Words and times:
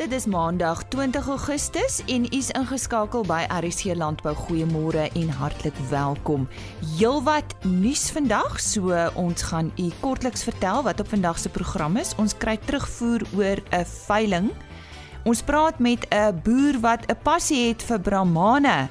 Dit 0.00 0.12
is 0.12 0.24
Maandag 0.26 0.82
20 0.88 1.26
Augustus 1.28 2.00
en 2.06 2.22
u 2.24 2.28
is 2.30 2.46
ingeskakel 2.56 3.20
by 3.28 3.42
RC 3.52 3.92
Landbou. 4.00 4.32
Goeiemôre 4.34 5.10
en 5.12 5.28
hartlik 5.28 5.76
welkom. 5.90 6.46
Heelwat 6.96 7.52
nuus 7.68 8.06
vandag, 8.10 8.56
so 8.64 8.96
ons 9.20 9.44
gaan 9.50 9.68
u 9.76 9.90
kortliks 10.00 10.46
vertel 10.48 10.80
wat 10.88 11.04
op 11.04 11.08
vandag 11.12 11.38
se 11.38 11.52
program 11.52 12.00
is. 12.00 12.14
Ons 12.16 12.32
kry 12.32 12.56
terugvoer 12.56 13.26
oor 13.36 13.60
'n 13.60 13.84
veiling. 13.84 14.50
Ons 15.24 15.42
praat 15.42 15.78
met 15.78 16.08
'n 16.08 16.40
boer 16.44 16.80
wat 16.80 17.04
'n 17.04 17.20
passie 17.22 17.68
het 17.68 17.82
vir 17.82 18.00
Brahmane 18.00 18.88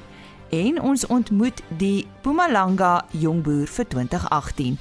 en 0.50 0.80
ons 0.80 1.06
ontmoet 1.06 1.62
die 1.78 2.06
Mpumalanga 2.22 3.04
jongboer 3.10 3.66
vir 3.66 3.86
2018. 3.88 4.78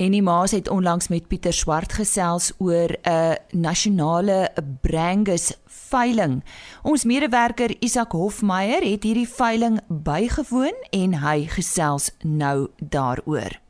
En 0.00 0.14
die 0.14 0.22
Maas 0.24 0.54
het 0.56 0.68
onlangs 0.68 1.10
met 1.12 1.26
Pieter 1.28 1.52
Swart 1.52 1.92
gesels 1.92 2.52
oor 2.58 2.88
'n 3.04 3.36
nasionale 3.52 4.48
Brangus 4.80 5.52
veiling. 5.66 6.42
Ons 6.82 7.04
medewerker 7.04 7.74
Isak 7.78 8.12
Hofmeyer 8.12 8.82
het 8.82 9.02
hierdie 9.02 9.28
veiling 9.28 9.80
bygewoon 9.88 10.74
en 10.90 11.14
hy 11.14 11.46
gesels 11.46 12.10
nou 12.22 12.68
daaroor. 12.78 13.60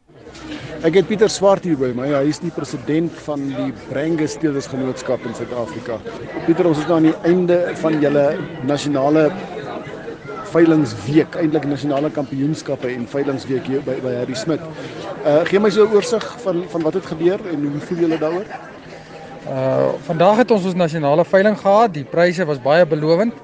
Ek 0.83 0.95
het 0.95 1.07
Pieter 1.07 1.31
Swart 1.31 1.65
hier 1.65 1.77
by 1.77 1.91
my. 1.97 2.07
Hy 2.09 2.29
is 2.29 2.39
die 2.39 2.51
president 2.51 3.13
van 3.13 3.49
die 3.49 3.73
Brangus 3.89 4.39
Teelersgenootskap 4.39 5.27
in 5.27 5.35
Suid-Afrika. 5.35 5.99
Pieter, 6.47 6.67
ons 6.67 6.79
is 6.79 6.87
nou 6.87 6.97
aan 6.97 7.11
die 7.11 7.21
einde 7.23 7.75
van 7.75 8.01
julle 8.01 8.39
nasionale 8.63 9.33
veilingsweek, 10.51 11.37
eintlik 11.41 11.65
nasionale 11.71 12.11
kampioenskappe 12.11 12.91
en 12.91 13.07
veilingsweek 13.09 13.67
hier 13.71 13.83
by 13.87 13.97
by 14.05 14.15
Harry 14.19 14.37
Smit. 14.39 14.61
Uh 15.25 15.41
gee 15.49 15.61
my 15.61 15.71
so 15.71 15.87
'n 15.87 15.95
oorsig 15.95 16.27
van 16.45 16.65
van 16.69 16.83
wat 16.83 16.95
het 16.95 17.07
gebeur 17.07 17.41
en 17.53 17.67
hoe 17.67 17.81
voel 17.81 17.99
julle 17.99 18.19
daaroor? 18.19 18.47
Uh 19.49 19.89
vandag 20.07 20.37
het 20.37 20.51
ons 20.51 20.65
ons 20.65 20.75
nasionale 20.75 21.25
veiling 21.25 21.59
gehad. 21.59 21.95
Die 21.95 22.05
pryse 22.05 22.45
was 22.45 22.63
baie 22.63 22.87
belovend. 22.87 23.35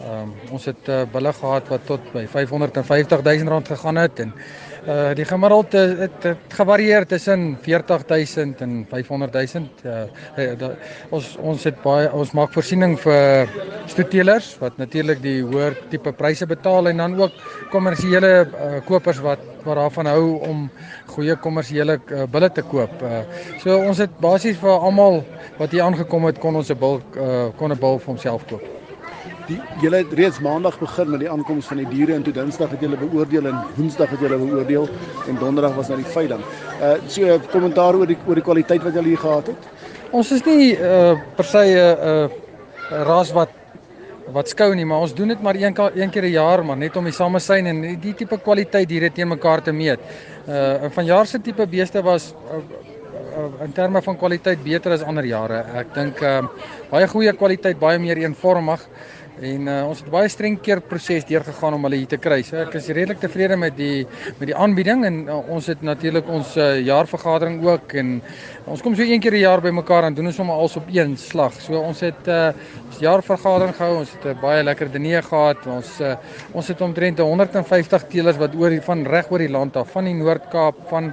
Ehm 0.00 0.22
um, 0.22 0.32
ons 0.50 0.64
het 0.64 0.88
uh, 0.88 1.02
bulle 1.12 1.32
gehad 1.32 1.68
wat 1.68 1.80
tot 1.84 2.12
by 2.12 2.26
550 2.26 3.22
000 3.22 3.48
rand 3.52 3.68
gegaan 3.68 3.96
het 3.96 4.20
en 4.20 4.32
uh 4.88 5.12
die 5.14 5.24
gemiddeld 5.24 5.72
het, 5.72 5.98
het, 5.98 6.22
het 6.22 6.54
gevarieer 6.56 7.06
tussen 7.06 7.58
40000 7.62 8.60
en 8.60 8.86
500000 8.88 9.84
uh, 9.84 10.02
uh 10.38 10.70
ons 11.10 11.36
ons 11.36 11.64
het 11.64 11.82
baie 11.82 12.08
ons 12.12 12.32
maak 12.32 12.52
voorsiening 12.52 12.96
vir 13.00 13.50
stoetelers 13.86 14.54
wat 14.62 14.78
natuurlik 14.78 15.20
die 15.22 15.42
hoër 15.42 15.76
tipe 15.90 16.12
pryse 16.12 16.46
betaal 16.46 16.88
en 16.88 16.96
dan 16.96 17.20
ook 17.20 17.36
kommersiële 17.70 18.32
uh, 18.46 18.80
kopers 18.86 19.20
wat 19.20 19.44
wat 19.64 19.76
daarvan 19.76 20.06
hou 20.06 20.26
om 20.48 20.66
goeie 21.12 21.36
kommersiële 21.36 22.00
uh, 22.00 22.24
bulle 22.24 22.48
te 22.48 22.62
koop. 22.62 23.02
Uh 23.02 23.22
so 23.60 23.76
ons 23.76 23.98
het 23.98 24.20
basies 24.20 24.56
vir 24.56 24.72
almal 24.72 25.24
wat 25.58 25.70
hier 25.70 25.84
aangekom 25.84 26.24
het 26.30 26.38
kon 26.40 26.56
ons 26.56 26.70
'n 26.70 26.78
bil 26.78 27.02
uh, 27.16 27.48
kon 27.56 27.72
'n 27.72 27.78
bil 27.78 27.98
vir 27.98 28.14
homself 28.14 28.46
koop 28.48 28.79
julle 29.80 29.96
het 30.02 30.12
reeds 30.12 30.40
maandag 30.40 30.78
begin 30.78 31.10
met 31.10 31.20
die 31.20 31.30
aankoms 31.30 31.66
van 31.70 31.80
die 31.82 31.88
diere 31.88 32.14
en 32.14 32.22
toe 32.26 32.32
dinsdag 32.32 32.70
het 32.74 32.80
julle 32.84 32.98
beoordeel 33.00 33.46
en 33.50 33.62
woensdag 33.76 34.10
het 34.14 34.20
julle 34.20 34.38
beoordeel 34.38 34.88
en 35.28 35.38
donderdag 35.40 35.74
was 35.74 35.88
nou 35.88 35.98
die 36.02 36.12
veiling. 36.14 36.42
Uh 36.80 36.96
so 37.06 37.22
'n 37.24 37.40
kommentaar 37.52 37.94
oor 37.94 38.06
die 38.06 38.18
oor 38.26 38.34
die 38.34 38.44
kwaliteit 38.44 38.82
wat 38.82 38.94
julle 38.94 39.08
hier 39.08 39.24
gehad 39.24 39.46
het. 39.46 39.70
Ons 40.10 40.32
is 40.32 40.44
nie 40.44 40.76
uh 40.76 41.14
per 41.36 41.44
se 41.44 41.58
'n 41.58 41.76
uh, 41.76 42.28
uh, 42.92 43.04
ras 43.06 43.32
wat 43.32 43.50
wat 44.32 44.48
skou 44.48 44.74
nie, 44.74 44.84
maar 44.84 45.00
ons 45.00 45.14
doen 45.14 45.28
dit 45.28 45.42
maar 45.42 45.54
een 45.54 45.74
een 45.94 46.10
keer 46.10 46.24
'n 46.24 46.32
jaar 46.32 46.64
maar 46.64 46.76
net 46.76 46.96
om 46.96 47.04
die 47.04 47.12
samesyn 47.12 47.66
en 47.66 48.00
die, 48.00 48.14
tipe 48.14 48.38
kwaliteit 48.38 48.88
diere 48.88 49.10
teen 49.10 49.28
mekaar 49.28 49.62
te 49.62 49.72
meet. 49.72 50.00
Uh 50.48 50.90
vanjaar 50.90 51.26
se 51.26 51.40
tipe 51.40 51.66
beeste 51.66 52.02
was 52.02 52.34
uh, 52.52 53.64
in 53.64 53.72
terme 53.72 54.02
van 54.02 54.16
kwaliteit 54.16 54.62
beter 54.62 54.92
as 54.92 55.02
ander 55.02 55.24
jare. 55.24 55.64
Ek 55.74 55.94
dink 55.94 56.20
uh 56.22 56.42
baie 56.90 57.06
goeie 57.08 57.32
kwaliteit, 57.32 57.78
baie 57.78 57.98
meer 57.98 58.16
eenvormig. 58.16 58.80
En 59.40 59.68
uh, 59.72 59.74
ons 59.88 60.00
het 60.02 60.08
baie 60.12 60.28
streng 60.28 60.58
keer 60.60 60.82
proses 60.84 61.24
deurgegaan 61.24 61.72
om 61.72 61.86
hulle 61.86 62.02
hier 62.02 62.10
te 62.10 62.18
kry. 62.20 62.42
So 62.44 62.58
ek 62.60 62.74
is 62.76 62.90
redelik 62.92 63.22
tevrede 63.22 63.56
met 63.56 63.72
die 63.78 64.04
met 64.36 64.50
die 64.50 64.56
aanbieding 64.56 65.06
en 65.08 65.16
uh, 65.24 65.38
ons 65.48 65.70
het 65.72 65.80
natuurlik 65.86 66.28
ons 66.28 66.52
uh, 66.60 66.74
jaarvergadering 66.84 67.56
ook 67.64 67.94
en 67.96 68.18
ons 68.68 68.84
kom 68.84 68.92
so 68.94 69.02
een 69.02 69.22
keer 69.24 69.38
'n 69.38 69.40
jaar 69.46 69.62
bymekaar 69.64 70.04
en 70.04 70.14
doen 70.14 70.28
ons 70.28 70.36
sommer 70.36 70.60
alles 70.60 70.76
op 70.76 70.92
een 70.92 71.16
slag. 71.16 71.56
So 71.56 71.80
ons 71.80 72.00
het 72.04 72.28
uh, 72.28 72.52
ons 72.90 73.00
jaarvergadering 73.00 73.74
gehou. 73.74 73.96
Ons 74.04 74.12
het 74.12 74.24
'n 74.24 74.36
uh, 74.36 74.40
baie 74.42 74.62
lekker 74.62 74.92
diner 74.92 75.22
gehad. 75.22 75.66
Ons 75.66 76.00
uh, 76.00 76.16
ons 76.52 76.68
het 76.68 76.80
omtrent 76.80 77.18
150 77.18 78.04
teelers 78.12 78.36
wat 78.36 78.54
oor 78.54 78.76
van 78.82 79.06
reg 79.06 79.30
oor 79.30 79.38
die 79.38 79.48
land 79.48 79.76
af, 79.76 79.90
van 79.90 80.04
die 80.04 80.14
Noord-Kaap, 80.14 80.76
van 80.88 81.12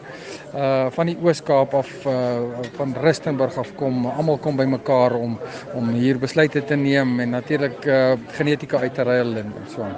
uh 0.55 0.87
van 0.89 1.05
die 1.05 1.17
Oos-Kaap 1.21 1.73
af 1.73 1.89
uh 2.05 2.41
van 2.77 2.95
Rustenburg 3.03 3.57
af 3.57 3.71
kom. 3.75 4.05
Almal 4.05 4.37
kom 4.37 4.55
bymekaar 4.55 5.13
om 5.15 5.39
om 5.73 5.89
hier 5.89 6.17
besluite 6.19 6.63
te 6.65 6.75
neem 6.75 7.19
en 7.19 7.29
natuurlik 7.29 7.85
uh 7.85 8.16
genetika 8.37 8.79
uit 8.79 8.93
te 8.93 9.03
ruil 9.03 9.37
en 9.37 9.53
so 9.73 9.83
aan. 9.83 9.95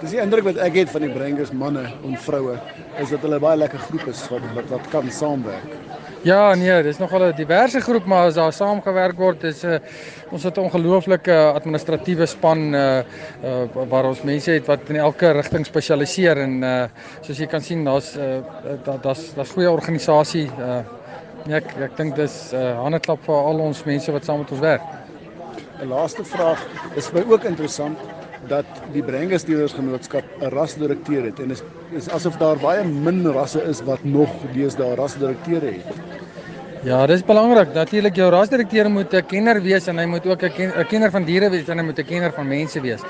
Dis 0.00 0.14
die 0.14 0.20
indruk 0.22 0.46
wat 0.46 0.60
ek 0.64 0.78
het 0.80 0.90
van 0.90 1.04
die 1.04 1.12
Brengers 1.12 1.50
manne 1.52 1.82
en 2.06 2.16
vroue 2.16 2.56
is 3.02 3.10
dat 3.12 3.20
hulle 3.26 3.38
baie 3.42 3.58
lekker 3.60 3.78
groep 3.78 4.06
is 4.08 4.22
wat 4.32 4.46
wat, 4.56 4.68
wat 4.72 4.86
kan 4.92 5.10
saamwerk. 5.12 5.74
Ja, 6.24 6.54
nee, 6.54 6.82
dis 6.84 6.98
nogal 7.00 7.22
'n 7.28 7.36
diverse 7.36 7.80
groep 7.80 8.04
maar 8.04 8.26
as 8.26 8.34
daar 8.34 8.52
saamgewerk 8.52 9.16
word 9.16 9.44
is 9.44 9.62
'n 9.64 9.66
uh, 9.66 9.78
ons 10.30 10.42
het 10.42 10.56
'n 10.56 10.60
ongelooflike 10.60 11.32
administratiewe 11.54 12.26
span 12.26 12.74
uh, 12.74 13.02
uh 13.44 13.84
waar 13.88 14.04
ons 14.04 14.22
mense 14.22 14.50
het 14.50 14.66
wat 14.66 14.88
in 14.88 14.96
elke 14.96 15.32
rigting 15.32 15.66
spesialiseer 15.66 16.38
en 16.38 16.62
uh 16.62 16.84
soos 17.20 17.38
jy 17.38 17.46
kan 17.46 17.60
sien 17.60 17.84
daar's 17.84 18.16
uh 18.16 18.40
daar's 19.02 19.34
daar's 19.34 19.52
goeie 19.52 19.70
organisasie 19.70 20.50
uh 20.58 20.84
ja, 21.46 21.56
ek 21.56 21.76
ek 21.76 21.96
dink 21.96 22.16
dis 22.16 22.52
'n 22.52 22.56
uh, 22.56 22.82
handeklap 22.82 23.22
vir 23.24 23.34
al 23.34 23.60
ons 23.60 23.84
mense 23.84 24.12
wat 24.12 24.24
saam 24.24 24.38
met 24.38 24.50
ons 24.50 24.60
werk. 24.60 24.99
'n 25.80 25.88
laaste 25.88 26.24
vraag 26.24 26.60
is 26.94 27.10
my 27.12 27.22
ook 27.28 27.44
interessant 27.44 27.98
dat 28.48 28.64
die 28.92 29.02
Brengers 29.02 29.44
Dealersgenootskap 29.44 30.24
'n 30.40 30.52
rasdirekteur 30.52 31.24
het 31.24 31.40
en 31.40 31.50
is 31.50 31.62
is 31.90 32.08
asof 32.08 32.36
daar 32.36 32.56
baie 32.56 32.84
min 32.84 33.26
rasse 33.32 33.62
is 33.62 33.80
wat 33.84 34.04
nog 34.04 34.30
deesdae 34.54 34.94
rasdirekteure 34.94 35.66
het. 35.66 35.96
Ja, 36.80 37.02
dis 37.04 37.20
belangrik. 37.28 37.74
Natuurlik 37.76 38.16
jou 38.16 38.30
rasdirekteur 38.32 38.88
moet 38.90 39.12
'n 39.12 39.26
kenner 39.28 39.60
wees 39.60 39.86
en 39.88 39.98
hy 39.98 40.06
moet 40.06 40.26
ook 40.26 40.42
'n 40.42 40.50
ken, 40.50 40.86
kenner 40.88 41.10
van 41.10 41.24
diere 41.24 41.50
wees 41.50 41.68
en 41.68 41.78
hy 41.78 41.84
moet 41.84 41.98
'n 41.98 42.06
kenner 42.06 42.32
van 42.32 42.48
mense 42.48 42.80
wees. 42.80 43.00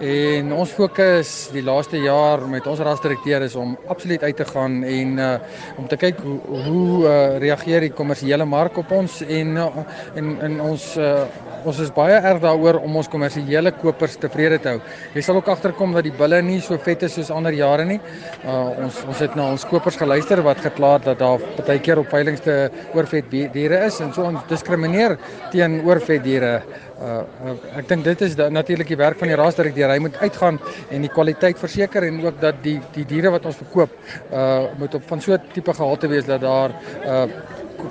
En 0.00 0.52
ons 0.52 0.70
fokus 0.70 1.50
die 1.52 1.62
laaste 1.62 1.98
jaar 1.98 2.48
met 2.48 2.66
ons 2.66 2.78
rasdirekteur 2.78 3.42
is 3.42 3.54
om 3.54 3.76
absoluut 3.88 4.22
uit 4.22 4.36
te 4.36 4.44
gaan 4.44 4.82
en 4.82 5.18
uh 5.18 5.38
om 5.76 5.86
te 5.88 5.96
kyk 5.96 6.18
hoe 6.20 6.38
hoe 6.64 7.04
uh, 7.04 7.38
reageer 7.38 7.80
die 7.80 7.92
kommersiële 7.92 8.44
mark 8.44 8.78
op 8.78 8.90
ons 8.90 9.22
en 9.22 9.56
uh, 9.56 9.66
en 10.14 10.36
en 10.40 10.60
ons 10.60 10.96
uh 10.96 11.24
ons 11.64 11.78
is 11.78 11.90
baie 11.90 12.14
erg 12.14 12.40
daaroor 12.40 12.78
om 12.80 12.96
ons 12.96 13.08
kommersiële 13.08 13.72
kopers 13.82 14.16
tevrede 14.16 14.58
te 14.62 14.68
hou. 14.68 14.80
Jy 15.14 15.22
sal 15.26 15.36
ook 15.40 15.48
agterkom 15.48 15.92
dat 15.92 16.04
die 16.06 16.14
bulle 16.14 16.40
nie 16.42 16.60
so 16.60 16.78
vet 16.78 17.02
is 17.02 17.16
soos 17.18 17.32
ander 17.34 17.52
jare 17.52 17.84
nie. 17.84 18.00
Uh 18.44 18.84
ons 18.84 19.04
ons 19.04 19.18
het 19.18 19.34
na 19.34 19.50
ons 19.50 19.64
kopers 19.64 19.96
geluister 19.96 20.42
wat 20.42 20.62
gekla 20.62 20.94
het 20.94 21.04
dat 21.04 21.18
daar 21.18 21.42
baie 21.66 21.80
keer 21.80 21.98
op 21.98 22.08
veilinge 22.08 22.40
te 22.40 22.70
oorvet 23.18 23.52
diere 23.52 23.84
is 23.86 23.98
en 24.00 24.12
so 24.14 24.24
ons 24.24 24.44
diskrimineer 24.48 25.16
teen 25.52 25.80
oorvet 25.86 26.22
diere. 26.22 26.62
Uh, 26.98 27.54
ek 27.78 27.88
dink 27.88 28.04
dit 28.04 28.22
is 28.26 28.36
natuurlik 28.36 28.88
die 28.88 28.98
werk 28.98 29.18
van 29.18 29.28
die 29.28 29.36
rasdirekteur. 29.38 29.90
Hy 29.90 29.98
moet 29.98 30.16
uitgaan 30.22 30.58
en 30.90 31.02
die 31.02 31.12
kwaliteit 31.12 31.58
verseker 31.58 32.06
en 32.08 32.20
ook 32.24 32.40
dat 32.40 32.62
die 32.62 32.78
die 32.94 33.04
diere 33.08 33.30
wat 33.34 33.46
ons 33.46 33.56
verkoop 33.56 33.90
uh 34.32 34.66
moet 34.78 34.94
op 34.94 35.02
van 35.08 35.20
so 35.20 35.32
'n 35.32 35.40
tipe 35.52 35.72
gehalte 35.74 36.08
wees 36.08 36.26
dat 36.26 36.40
daar 36.40 36.70
uh 37.04 37.26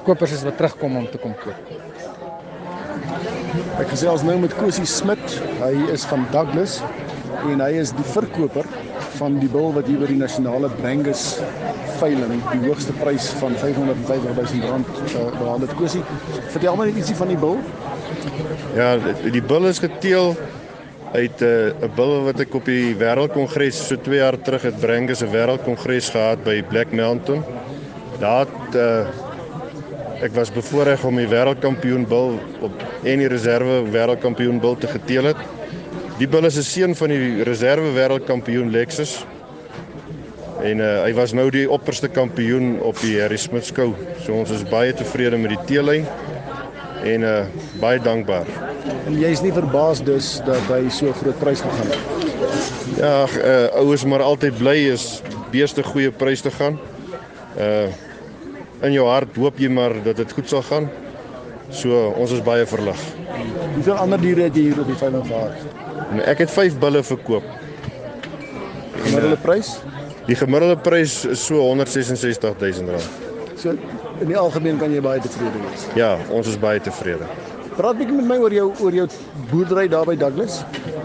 kopers 0.03 0.31
is 0.31 0.43
wat 0.43 0.57
terugkom 0.57 0.97
om 0.97 1.07
te 1.11 1.17
kom 1.17 1.33
koop. 1.43 1.55
Ek 3.79 3.87
gesels 3.87 4.23
nou 4.23 4.37
met 4.39 4.55
Kosie 4.55 4.85
Smit. 4.85 5.41
Hy 5.61 5.91
is 5.91 6.05
van 6.05 6.25
Douglas 6.31 6.81
en 7.47 7.61
hy 7.61 7.73
is 7.79 7.91
die 7.91 8.03
verkoper 8.03 8.65
van 9.15 9.39
die 9.39 9.49
bil 9.51 9.73
wat 9.75 9.87
hier 9.89 9.99
by 10.01 10.09
die 10.09 10.19
nasionale 10.19 10.69
Brangus 10.79 11.23
veiling 11.97 12.41
die 12.51 12.61
hoogste 12.67 12.93
prys 12.99 13.29
van 13.39 13.55
550 13.57 14.53
000 14.53 14.71
rand 14.71 14.87
uh, 15.07 15.25
behaal 15.39 15.63
het. 15.65 15.73
Kosie, 15.79 16.03
vertel 16.53 16.77
my 16.77 16.89
net 16.89 16.99
ietsie 17.01 17.17
van 17.17 17.31
die 17.33 17.39
bil. 17.41 17.57
Ja, 18.77 18.93
die, 19.23 19.41
bil 19.41 19.69
is 19.71 19.81
geteel 19.83 20.35
uit 21.13 21.41
eh, 21.41 21.71
'n 21.71 21.87
uh, 21.87 21.93
bil 21.95 22.13
wat 22.25 22.41
ek 22.43 22.55
op 22.59 22.65
die 22.67 22.95
wêreldkongres 22.99 23.79
so 23.87 23.95
2 23.95 24.19
jaar 24.19 24.37
terug 24.41 24.67
het 24.67 24.79
Brangus 24.81 25.23
'n 25.23 25.31
wêreldkongres 25.31 26.11
gehad 26.11 26.43
by 26.43 26.61
Black 26.69 26.91
Mountain. 26.91 27.43
Daar 28.19 28.47
uh, 28.75 29.07
Ek 30.17 30.33
was 30.33 30.49
bevoorreg 30.49 31.03
om 31.05 31.19
die 31.19 31.27
wêreldkampioen 31.29 32.07
bil 32.09 32.39
op 32.65 32.79
en 33.05 33.19
die 33.21 33.27
reserve 33.29 33.83
wêreldkampioen 33.93 34.57
bil 34.59 34.73
te 34.81 34.89
geteel 34.89 35.29
het. 35.29 35.43
Die 36.17 36.25
bil 36.25 36.45
is 36.45 36.57
'n 36.57 36.63
seun 36.65 36.95
van 36.95 37.09
die 37.13 37.43
reserve 37.43 37.91
wêreldkampioen 37.93 38.71
Lexus. 38.73 39.25
En 40.63 40.79
uh, 40.81 41.03
hy 41.03 41.13
was 41.13 41.33
nou 41.33 41.49
die 41.53 41.69
opperste 41.69 42.07
kampioen 42.09 42.79
op 42.81 42.97
die 42.99 43.19
Harry 43.21 43.37
Smith 43.37 43.65
skou. 43.69 43.93
So 44.25 44.33
ons 44.33 44.49
is 44.49 44.63
baie 44.65 44.93
tevrede 44.97 45.37
met 45.37 45.53
die 45.53 45.63
teellyn 45.69 46.07
en 47.05 47.21
uh 47.21 47.45
baie 47.79 48.01
dankbaar. 48.01 48.49
En 49.05 49.19
jy 49.19 49.29
is 49.29 49.43
nie 49.45 49.53
verbaas 49.53 50.01
dus 50.01 50.41
dat 50.45 50.65
hy 50.73 50.89
so 50.89 51.13
groot 51.21 51.37
prys 51.39 51.61
gegaan 51.61 51.93
het. 51.93 52.01
Ja, 52.97 53.27
uh 53.37 53.77
ouers 53.83 54.05
maar 54.05 54.25
altyd 54.25 54.57
bly 54.57 54.77
is 54.89 55.21
beeste 55.53 55.83
goeie 55.83 56.11
prys 56.11 56.41
te 56.41 56.51
gaan. 56.51 56.79
Uh 57.57 57.93
in 58.81 58.93
jou 58.93 59.05
hart 59.05 59.37
hoop 59.37 59.59
jy 59.61 59.69
maar 59.69 59.93
dat 60.03 60.17
dit 60.17 60.31
goed 60.31 60.49
sal 60.49 60.65
gaan. 60.65 60.89
So 61.69 62.09
ons 62.17 62.31
is 62.31 62.41
baie 62.41 62.65
verlig. 62.65 62.97
Hoeveel 63.75 64.01
ander 64.01 64.21
diere 64.21 64.49
het 64.49 64.55
jy 64.55 64.71
hier 64.71 64.81
op 64.81 64.89
die 64.89 64.97
veiling 64.97 65.25
gehad? 65.27 65.85
En 66.11 66.23
ek 66.25 66.37
het 66.45 66.51
5 66.51 66.77
bulle 66.79 67.03
verkoop. 67.03 67.43
Gemiddelde 69.03 69.37
prys? 69.41 69.77
Die 70.27 70.35
gemiddelde 70.35 70.77
prys 70.83 71.21
is 71.25 71.45
so 71.45 71.61
166 71.61 72.55
000 72.59 72.91
rand. 72.91 73.09
So 73.57 73.73
in 74.21 74.27
die 74.29 74.37
algemeen 74.37 74.79
kan 74.81 74.91
jy 74.93 75.01
baie 75.01 75.21
tevrede 75.21 75.61
wees. 75.63 75.85
Ja, 75.97 76.15
ons 76.33 76.49
is 76.51 76.57
baie 76.61 76.81
tevrede. 76.83 77.27
Praat 77.77 77.99
bietjie 77.99 78.17
met 78.17 78.27
my 78.31 78.37
oor 78.41 78.53
jou 78.53 78.67
oor 78.81 78.95
jou 78.97 79.07
boerdery 79.51 79.87
daar 79.91 80.05
by 80.09 80.17
Douglas. 80.17 80.63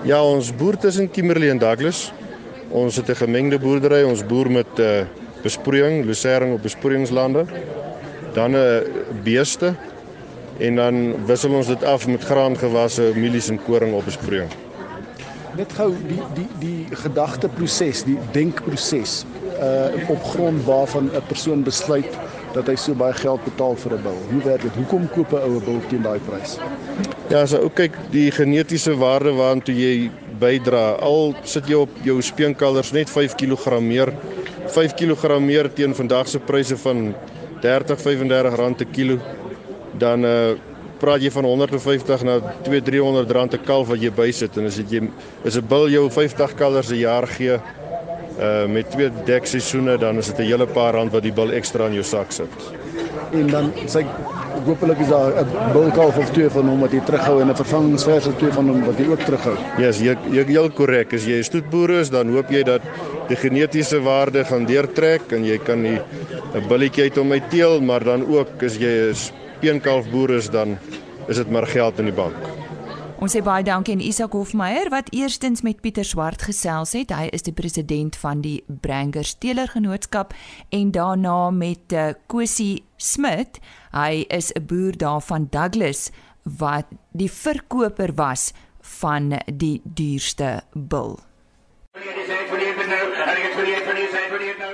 Ja, 0.08 0.22
ons 0.24 0.50
boer 0.56 0.78
tussen 0.80 1.10
Kimberley 1.12 1.52
en 1.52 1.60
Douglas. 1.60 2.10
Ons 2.70 2.96
het 2.96 3.08
'n 3.08 3.20
gemengde 3.24 3.58
boerdery. 3.58 4.02
Ons 4.04 4.24
boer 4.26 4.50
met 4.50 4.78
uh 4.78 5.04
besproeiing, 5.42 6.04
lucerne 6.04 6.54
op 6.54 6.62
besproeiingslande. 6.62 7.44
Dan 8.32 8.50
'n 8.50 8.54
uh, 8.54 8.78
beeste 9.22 9.74
en 10.58 10.76
dan 10.76 11.26
wissel 11.26 11.50
ons 11.50 11.66
dit 11.66 11.84
af 11.84 12.06
met 12.06 12.24
graangewasse, 12.24 13.12
mielies 13.14 13.48
en 13.48 13.58
koring 13.64 13.94
op 13.94 14.04
besproeiing. 14.04 14.50
Net 15.56 15.72
gou 15.76 15.90
die 16.08 16.20
die 16.36 16.48
die 16.62 16.96
gedagteproses, 16.96 18.04
die 18.08 18.18
denkproses 18.32 19.22
uh 19.62 20.10
op 20.12 20.22
grond 20.32 20.64
waarvan 20.64 21.10
'n 21.12 21.26
persoon 21.28 21.62
besluit 21.62 22.08
dat 22.54 22.66
hy 22.66 22.76
so 22.76 22.94
baie 22.94 23.12
geld 23.12 23.44
betaal 23.44 23.76
vir 23.76 23.92
'n 23.92 24.02
bil. 24.02 24.18
Hoe 24.30 24.42
werk 24.44 24.62
dit? 24.62 24.74
Hoekom 24.76 25.08
koop 25.10 25.32
'n 25.32 25.44
oue 25.48 25.60
bil 25.60 25.80
teen 25.88 26.02
daai 26.02 26.20
prys? 26.28 26.58
Ja, 27.28 27.42
as 27.42 27.52
ou 27.54 27.68
kyk 27.68 27.96
die 28.10 28.30
genetiese 28.30 28.96
waarde 28.96 29.32
waartoe 29.32 29.74
jy 29.74 30.10
bydra, 30.38 30.96
al 31.00 31.34
sit 31.42 31.68
jy 31.68 31.74
op 31.74 31.90
jou 32.02 32.20
speenkalvers 32.22 32.92
net 32.92 33.10
5 33.10 33.34
kg 33.34 33.80
meer, 33.80 34.12
5 34.66 34.94
kg 34.94 35.40
meer 35.40 35.72
teen 35.72 35.94
vandag 35.94 36.28
se 36.28 36.38
pryse 36.38 36.76
van 36.76 37.14
30 37.60 38.00
35 38.00 38.54
rand 38.54 38.76
per 38.76 38.86
kilo, 38.86 39.18
dan 39.98 40.24
uh 40.24 40.54
praat 41.02 41.22
jy 41.24 41.30
van 41.34 41.48
150 41.50 42.24
na 42.28 42.38
2 42.66 42.82
300 42.86 43.30
rand 43.36 43.50
per 43.50 43.62
kalf 43.66 43.90
wat 43.90 44.02
jy 44.02 44.10
bysit 44.14 44.58
en 44.60 44.70
as 44.70 44.78
jy 44.78 45.02
is 45.44 45.56
'n 45.56 45.66
bil 45.68 45.88
jou 45.90 46.08
50 46.10 46.54
kalvers 46.56 46.92
'n 46.92 47.02
jaar 47.02 47.26
gee 47.26 47.58
uh 48.38 48.66
met 48.66 48.90
twee 48.90 49.10
dekseisoene 49.26 49.98
dan 49.98 50.18
is 50.18 50.30
dit 50.30 50.38
'n 50.38 50.50
hele 50.52 50.66
paar 50.66 50.94
rand 50.94 51.12
wat 51.12 51.22
die 51.22 51.32
bil 51.32 51.52
ekstra 51.52 51.86
in 51.86 51.94
jou 51.94 52.04
sak 52.04 52.32
sit. 52.32 52.52
En 53.32 53.46
dan 53.46 53.72
sê 53.86 54.04
hopelik 54.66 55.00
is 55.00 55.08
daar 55.08 55.32
'n 55.42 55.72
bulkalf 55.72 56.18
of 56.18 56.30
twee 56.30 56.48
van 56.48 56.68
hom 56.68 56.80
wat 56.80 56.92
jy 56.92 57.00
terughou 57.00 57.40
en 57.40 57.48
'n 57.50 57.54
vervangingsvers 57.54 58.26
of 58.26 58.36
twee 58.36 58.52
van 58.52 58.68
hom 58.68 58.84
wat 58.84 58.98
jy 58.98 59.06
ook 59.10 59.20
terughou. 59.20 59.56
Ja, 59.78 59.86
yes, 59.86 60.00
jy 60.00 60.16
jy 60.30 60.44
heel 60.44 60.70
korrek. 60.70 61.12
As 61.12 61.24
jy 61.24 61.38
'n 61.38 61.44
stoetboer 61.44 61.90
is, 61.90 62.10
dan 62.10 62.28
hoop 62.28 62.50
jy 62.50 62.62
dat 62.62 62.82
die 63.28 63.36
genetiese 63.36 64.00
waarde 64.00 64.44
gaan 64.44 64.64
deurtrek 64.66 65.32
en 65.32 65.44
jy 65.44 65.58
kan 65.58 65.84
'n 65.86 66.00
billetjie 66.68 67.02
uit 67.02 67.16
hom 67.16 67.32
uitteel, 67.32 67.80
maar 67.80 68.04
dan 68.04 68.26
ook 68.26 68.62
as 68.62 68.76
jy 68.76 69.10
'n 69.10 69.14
speenkalfboer 69.62 70.30
is, 70.30 70.50
dan 70.50 70.74
is 71.30 71.36
dit 71.38 71.50
maar 71.50 71.66
geld 71.66 71.98
in 71.98 72.08
die 72.10 72.14
bank. 72.14 72.34
Ons 73.22 73.36
sê 73.36 73.42
baie 73.46 73.62
dankie 73.62 73.94
aan 73.94 74.02
Isak 74.02 74.32
Hofmeyer 74.34 74.88
wat 74.90 75.12
eerstens 75.14 75.62
met 75.62 75.78
Pieter 75.84 76.02
Swart 76.04 76.42
gesels 76.42 76.96
het. 76.98 77.14
Hy 77.14 77.28
is 77.30 77.46
die 77.46 77.54
president 77.54 78.18
van 78.18 78.42
die 78.42 78.64
Brangers 78.66 79.36
Teelergenootskap 79.38 80.34
en 80.74 80.90
daarna 80.90 81.52
met 81.54 81.94
uh, 81.94 82.08
Kosie 82.26 82.82
Smit. 82.98 83.62
Hy 83.94 84.26
is 84.34 84.50
'n 84.50 84.66
boer 84.66 84.98
daar 84.98 85.22
van 85.22 85.46
Douglas 85.50 86.10
wat 86.58 86.90
die 87.14 87.30
verkoper 87.30 88.10
was 88.18 88.50
van 88.98 89.38
die 89.46 89.80
duurste 89.84 90.62
bil. 90.74 91.20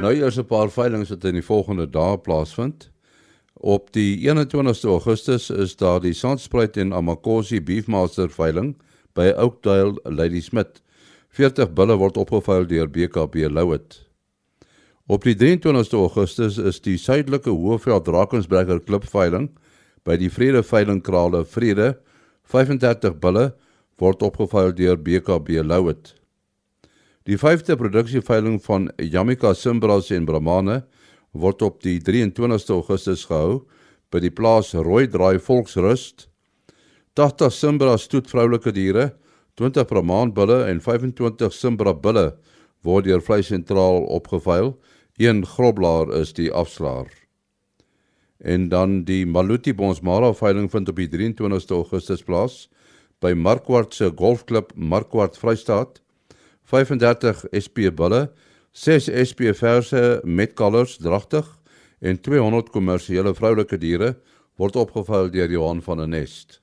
Nou 0.01 0.15
hier 0.15 0.27
is 0.27 0.39
'n 0.39 0.47
paar 0.47 0.71
veilinge 0.71 1.05
wat 1.09 1.25
in 1.25 1.35
die 1.35 1.45
volgende 1.45 1.91
dae 1.91 2.17
plaasvind. 2.17 2.89
Op 3.69 3.91
die 3.93 4.17
21ste 4.25 4.89
Augustus 4.89 5.51
is 5.51 5.75
daar 5.77 6.01
die 6.01 6.15
Sandspruit 6.17 6.79
en 6.81 6.95
Amakosi 6.97 7.59
Beefmaster 7.61 8.31
veiling 8.33 8.71
by 9.13 9.27
Oakdale 9.37 9.99
Lady 10.09 10.41
Smith. 10.41 10.81
40 11.37 11.75
bulle 11.77 11.99
word 12.01 12.17
opgeveil 12.17 12.65
deur 12.71 12.89
BKB 12.89 13.51
Louet. 13.53 13.99
Op 15.05 15.29
die 15.29 15.37
23ste 15.37 16.01
Augustus 16.01 16.57
is 16.57 16.81
die 16.81 16.97
Suidelike 16.97 17.53
Hoëveld 17.53 18.09
Drakensberger 18.09 18.81
Klip 18.81 19.05
veiling 19.05 19.51
by 20.09 20.17
die 20.17 20.33
Vrede 20.33 20.65
Veiling 20.65 21.05
Krale 21.05 21.45
Vrede. 21.45 21.99
35 22.49 23.21
bulle 23.21 23.51
word 24.01 24.25
opgeveil 24.25 24.73
deur 24.81 24.97
BKB 24.97 25.61
Louet. 25.61 26.15
Die 27.29 27.37
5de 27.37 27.77
produksieveiling 27.77 28.63
van 28.65 28.89
Jamika 28.97 29.53
Simbras 29.53 30.09
en 30.09 30.25
Brahmane 30.25 30.87
word 31.33 31.63
op 31.63 31.83
die 31.85 31.99
23ste 32.01 32.75
Augustus 32.77 33.27
gehou 33.29 33.65
by 34.13 34.23
die 34.25 34.33
plaas 34.33 34.73
Rooidraai 34.75 35.39
Volksrust. 35.43 36.29
80 37.19 37.53
Simbra 37.53 37.97
stoet 37.99 38.31
vroulike 38.31 38.73
diere, 38.73 39.13
20 39.59 39.89
Brahman 39.91 40.33
bulle 40.33 40.63
en 40.71 40.81
25 40.81 41.53
Simbra 41.53 41.93
bulle 41.93 42.33
word 42.87 43.09
deur 43.09 43.23
Vleis 43.25 43.51
Sentraal 43.51 44.05
opgeveil. 44.07 44.77
Een 45.19 45.43
groblaar 45.47 46.13
is 46.15 46.33
die 46.33 46.51
afslaer. 46.55 47.11
En 48.39 48.69
dan 48.71 49.03
die 49.05 49.27
Maluti 49.27 49.75
Bonsmara 49.75 50.31
veiling 50.33 50.71
vind 50.71 50.89
op 50.89 51.01
die 51.01 51.09
23ste 51.11 51.75
Augustus 51.75 52.23
plaas 52.23 52.69
by 53.19 53.33
Markwart 53.35 53.95
se 53.95 54.13
golfklub 54.15 54.71
Markwart 54.77 55.39
Vrystaat. 55.39 55.99
35 56.71 57.49
SP 57.51 57.89
bulle 57.91 58.29
6 58.79 59.09
SP 59.29 59.51
verse 59.59 60.21
met 60.23 60.53
kalvers 60.55 61.01
dragtig 61.03 61.47
en 61.99 62.21
200 62.23 62.69
kommersiële 62.71 63.33
vroulike 63.35 63.75
diere 63.83 64.13
word 64.55 64.79
opgevuil 64.79 65.33
deur 65.35 65.51
Johan 65.51 65.83
van 65.83 65.99
der 65.99 66.09
Nest. 66.13 66.61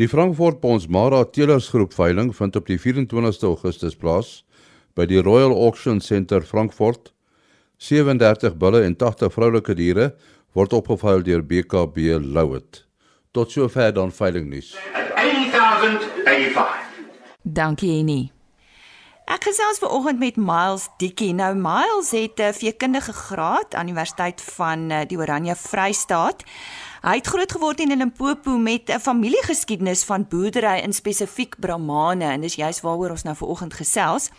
Die 0.00 0.08
Frankfurt 0.08 0.62
Bonsmara 0.64 1.20
Teelersgroep 1.28 1.92
veiling 1.92 2.32
vind 2.36 2.56
op 2.56 2.64
die 2.70 2.80
24ste 2.80 3.44
Augustus 3.50 3.92
plaas 3.92 4.40
by 4.96 5.04
die 5.04 5.20
Royal 5.20 5.52
Auction 5.52 6.00
Centre 6.00 6.40
Frankfurt. 6.48 7.12
37 7.76 8.56
bulle 8.56 8.80
en 8.88 8.96
80 8.96 9.36
vroulike 9.36 9.76
diere 9.76 10.14
word 10.56 10.72
opgevuil 10.72 11.28
deur 11.28 11.44
BKB 11.44 12.24
Louet. 12.24 12.86
Tot 13.36 13.52
sover 13.52 13.92
dan 13.92 14.12
veilingnuus. 14.12 14.78
8085. 14.96 16.78
Dankie 17.42 17.98
Annie. 18.00 18.31
Ek 19.32 19.46
gesels 19.48 19.78
ver 19.80 19.88
oggend 19.88 20.18
met 20.20 20.36
Miles 20.36 20.90
Dikkie. 21.00 21.30
Nou 21.32 21.54
Miles 21.56 22.10
het 22.12 22.36
'n 22.40 22.52
veekundige 22.52 23.12
graad 23.12 23.74
aan 23.74 23.88
Universiteit 23.88 24.40
van 24.40 24.90
eh, 24.90 25.06
die 25.08 25.18
Oranje 25.18 25.56
Vrystaat. 25.56 26.42
Hy 27.02 27.14
het 27.16 27.26
groot 27.26 27.52
geword 27.52 27.80
in 27.80 27.96
Limpopo 27.96 28.58
met 28.58 28.90
'n 28.90 29.00
familiegeskiedenis 29.00 30.04
van 30.04 30.28
boerdery 30.28 30.80
in 30.80 30.92
spesifiek 30.92 31.54
Brahmane 31.58 32.24
en 32.24 32.40
dis 32.40 32.54
juist 32.54 32.80
waaroor 32.80 33.10
ons 33.10 33.22
nou 33.22 33.36
ver 33.36 33.46
oggend 33.46 33.74
gesels. 33.74 34.30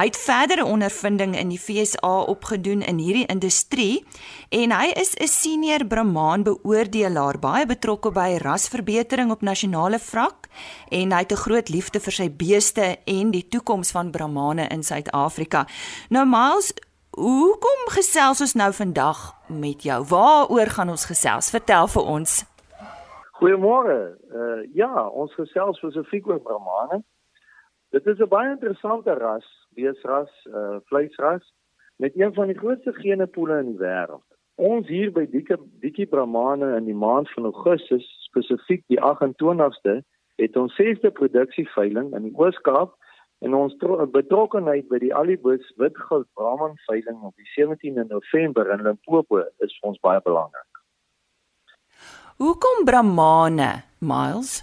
Hy 0.00 0.06
het 0.06 0.16
verdere 0.16 0.64
ondervinding 0.64 1.34
in 1.36 1.50
die 1.52 1.58
FSA 1.60 2.22
opgedoen 2.32 2.80
in 2.80 2.96
hierdie 3.04 3.26
industrie 3.28 4.06
en 4.48 4.72
hy 4.72 4.86
is 4.96 5.12
'n 5.20 5.26
senior 5.28 5.84
Brahman 5.84 6.42
beoordelaar, 6.42 7.38
baie 7.38 7.66
betrokke 7.66 8.10
by 8.10 8.38
rasverbetering 8.40 9.30
op 9.30 9.42
nasionale 9.42 9.98
vlak 9.98 10.48
en 10.90 11.12
hy 11.12 11.18
het 11.18 11.32
'n 11.32 11.44
groot 11.44 11.68
liefde 11.68 12.00
vir 12.00 12.12
sy 12.12 12.30
beeste 12.30 12.96
en 13.04 13.30
die 13.30 13.48
toekoms 13.48 13.90
van 13.90 14.10
Brahmane 14.10 14.68
in 14.68 14.82
Suid-Afrika. 14.82 15.66
Nou 16.08 16.24
Miles, 16.26 16.72
hoekom 17.10 17.80
gesels 17.88 18.40
ons 18.40 18.54
nou 18.54 18.72
vandag 18.72 19.34
met 19.48 19.82
jou? 19.82 20.04
Waaroor 20.04 20.66
gaan 20.66 20.88
ons 20.88 21.04
gesels? 21.04 21.50
Vertel 21.50 21.86
vir 21.88 22.02
ons. 22.02 22.44
Goeiemôre. 23.32 24.16
Uh 24.32 24.74
ja, 24.74 25.08
ons 25.08 25.34
gesels 25.34 25.76
spesifiek 25.76 26.26
oor 26.26 26.40
Brahmane. 26.40 27.04
Dit 27.90 28.06
is 28.06 28.18
'n 28.18 28.28
baie 28.28 28.50
interessante 28.50 29.12
ras, 29.14 29.46
beesras, 29.80 30.30
uh 30.46 30.78
vleisras 30.84 31.44
met 31.96 32.16
een 32.16 32.34
van 32.34 32.46
die 32.46 32.58
grootste 32.58 32.92
genepoele 32.92 33.58
in 33.58 33.72
die 33.72 33.80
wêreld. 33.80 34.24
Ons 34.60 34.88
hier 34.88 35.12
by 35.12 35.26
Dikkie 35.28 35.56
Dikkie 35.80 36.06
Brahmane 36.06 36.76
in 36.76 36.88
die 36.88 36.96
maand 36.96 37.30
van 37.32 37.48
Augustus, 37.48 38.04
spesifiek 38.28 38.84
die 38.92 39.00
28ste, 39.00 40.00
het 40.40 40.56
ons 40.56 40.76
6de 40.80 41.12
produksieveiling 41.16 42.14
in 42.16 42.28
die 42.28 42.34
Oos-Kaap 42.36 42.96
en 43.44 43.54
ons 43.56 43.76
betrokkenheid 44.12 44.88
by 44.88 45.00
die 45.00 45.12
Alibus 45.16 45.64
Witgoud 45.80 46.28
Brahman 46.36 46.76
veiling 46.88 47.22
op 47.24 47.36
die 47.40 47.48
17de 47.56 48.04
November 48.08 48.68
in 48.72 48.84
Limpopo 48.84 49.40
is 49.64 49.76
vir 49.78 49.92
ons 49.92 50.00
baie 50.04 50.20
belangrik. 50.24 50.68
Hoekom 52.40 52.84
Brahmane, 52.88 53.82
Miles? 54.00 54.60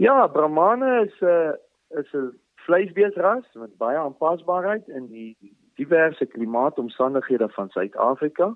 Ja, 0.00 0.26
Brahmane 0.28 1.04
is 1.04 1.16
'n 1.20 1.26
uh, 1.26 2.00
is 2.00 2.12
'n 2.12 2.32
vleisbeesras 2.70 3.46
met 3.58 3.76
baie 3.82 3.98
aanpasbaarheid 3.98 4.88
in 4.88 5.08
die 5.10 5.54
diverse 5.80 6.26
klimaatomstandighede 6.26 7.48
van 7.56 7.68
Suid-Afrika. 7.74 8.54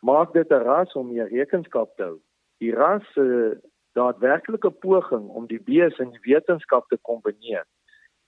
Maak 0.00 0.32
dit 0.32 0.50
'n 0.50 0.64
ras 0.68 0.92
om 0.92 1.12
meer 1.12 1.28
rekenskap 1.28 1.96
te 1.96 2.02
hou. 2.02 2.18
Die 2.58 2.74
ras 2.74 3.04
se 3.12 3.24
uh, 3.24 3.56
daadwerklike 3.92 4.70
poging 4.70 5.28
om 5.28 5.46
die 5.46 5.62
bees 5.62 5.96
en 5.98 6.10
die 6.10 6.34
wetenskap 6.34 6.88
te 6.88 6.98
kombineer 7.02 7.64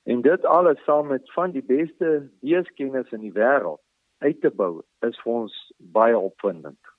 en 0.02 0.22
dit 0.22 0.44
alles 0.44 0.84
saam 0.84 1.06
met 1.06 1.32
van 1.32 1.50
die 1.50 1.62
beste 1.62 2.30
beeskennis 2.40 3.10
in 3.10 3.20
die 3.20 3.32
wêreld 3.32 3.80
uit 4.18 4.40
te 4.40 4.50
bou 4.50 4.82
is 5.06 5.18
vir 5.22 5.32
ons 5.32 5.54
baie 5.94 6.18
opwindend. 6.18 6.91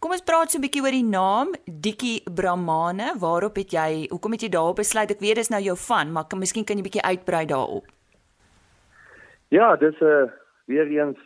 Kom 0.00 0.14
ons 0.16 0.24
praat 0.24 0.48
so 0.48 0.56
'n 0.56 0.64
bietjie 0.64 0.80
oor 0.80 0.96
die 0.96 1.04
naam 1.04 1.48
Dikkie 1.68 2.24
Brahmane. 2.24 3.08
Waarop 3.20 3.56
het 3.60 3.70
jy 3.76 4.08
hoekom 4.08 4.32
het 4.32 4.40
jy 4.40 4.48
daarop 4.48 4.80
besluit? 4.80 5.10
Ek 5.10 5.20
weet 5.20 5.36
dis 5.36 5.50
nou 5.52 5.60
jou 5.60 5.76
van, 5.76 6.12
maar 6.12 6.24
kan 6.24 6.40
miskien 6.40 6.64
kan 6.64 6.78
jy 6.78 6.84
bietjie 6.88 7.04
uitbrei 7.04 7.44
daarop. 7.44 7.84
Ja, 9.50 9.76
dis 9.76 10.00
'n 10.00 10.04
uh, 10.04 10.30
weer 10.64 10.88
eens 10.88 11.18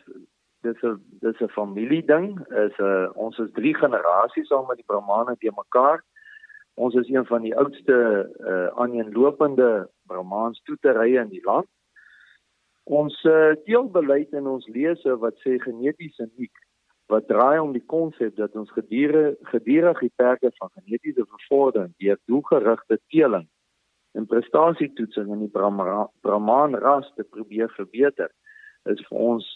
dis 0.61 0.75
'n 0.83 0.99
dis 1.23 1.39
'n 1.39 1.55
familie 1.55 2.03
ding. 2.03 2.35
Is 2.51 2.75
'n 2.77 2.83
uh, 2.83 3.09
ons 3.15 3.37
is 3.39 3.49
drie 3.53 3.73
generasies 3.73 4.47
saam 4.47 4.67
met 4.67 4.75
die 4.75 4.85
Brahmane 4.85 5.37
te 5.39 5.51
mekaar. 5.55 6.03
Ons 6.75 6.95
is 6.95 7.07
een 7.07 7.25
van 7.25 7.41
die 7.41 7.55
oudste 7.55 8.27
uh, 8.39 8.67
aaneenlopende 8.75 9.87
Brahmans 10.07 10.61
toeterye 10.63 11.19
in 11.19 11.29
die 11.29 11.43
land. 11.45 11.67
Ons 12.83 13.23
uh, 13.23 13.55
teelbeleid 13.63 14.33
in 14.33 14.47
ons 14.47 14.67
lese 14.67 15.17
wat 15.17 15.35
sê 15.35 15.59
geneties 15.59 16.19
uniek 16.19 16.64
wat 17.11 17.27
draai 17.27 17.59
om 17.59 17.73
die 17.73 17.85
konsep 17.85 18.35
dat 18.35 18.55
ons 18.55 18.71
gediere 18.73 19.35
gedurende 19.51 19.99
die 19.99 20.13
perke 20.15 20.51
van 20.57 20.71
genetiese 20.73 21.25
bevordering 21.25 21.93
deur 22.01 22.17
doelgerigte 22.25 22.99
teeling 23.13 23.47
en 24.15 24.25
prestasietoetsing 24.25 25.29
in 25.33 25.43
die 25.45 25.51
Brahman 25.51 26.75
ras 26.79 27.11
te 27.15 27.23
probeer 27.23 27.69
verbeter 27.75 28.31
is 28.89 29.03
vir 29.09 29.19
ons 29.33 29.51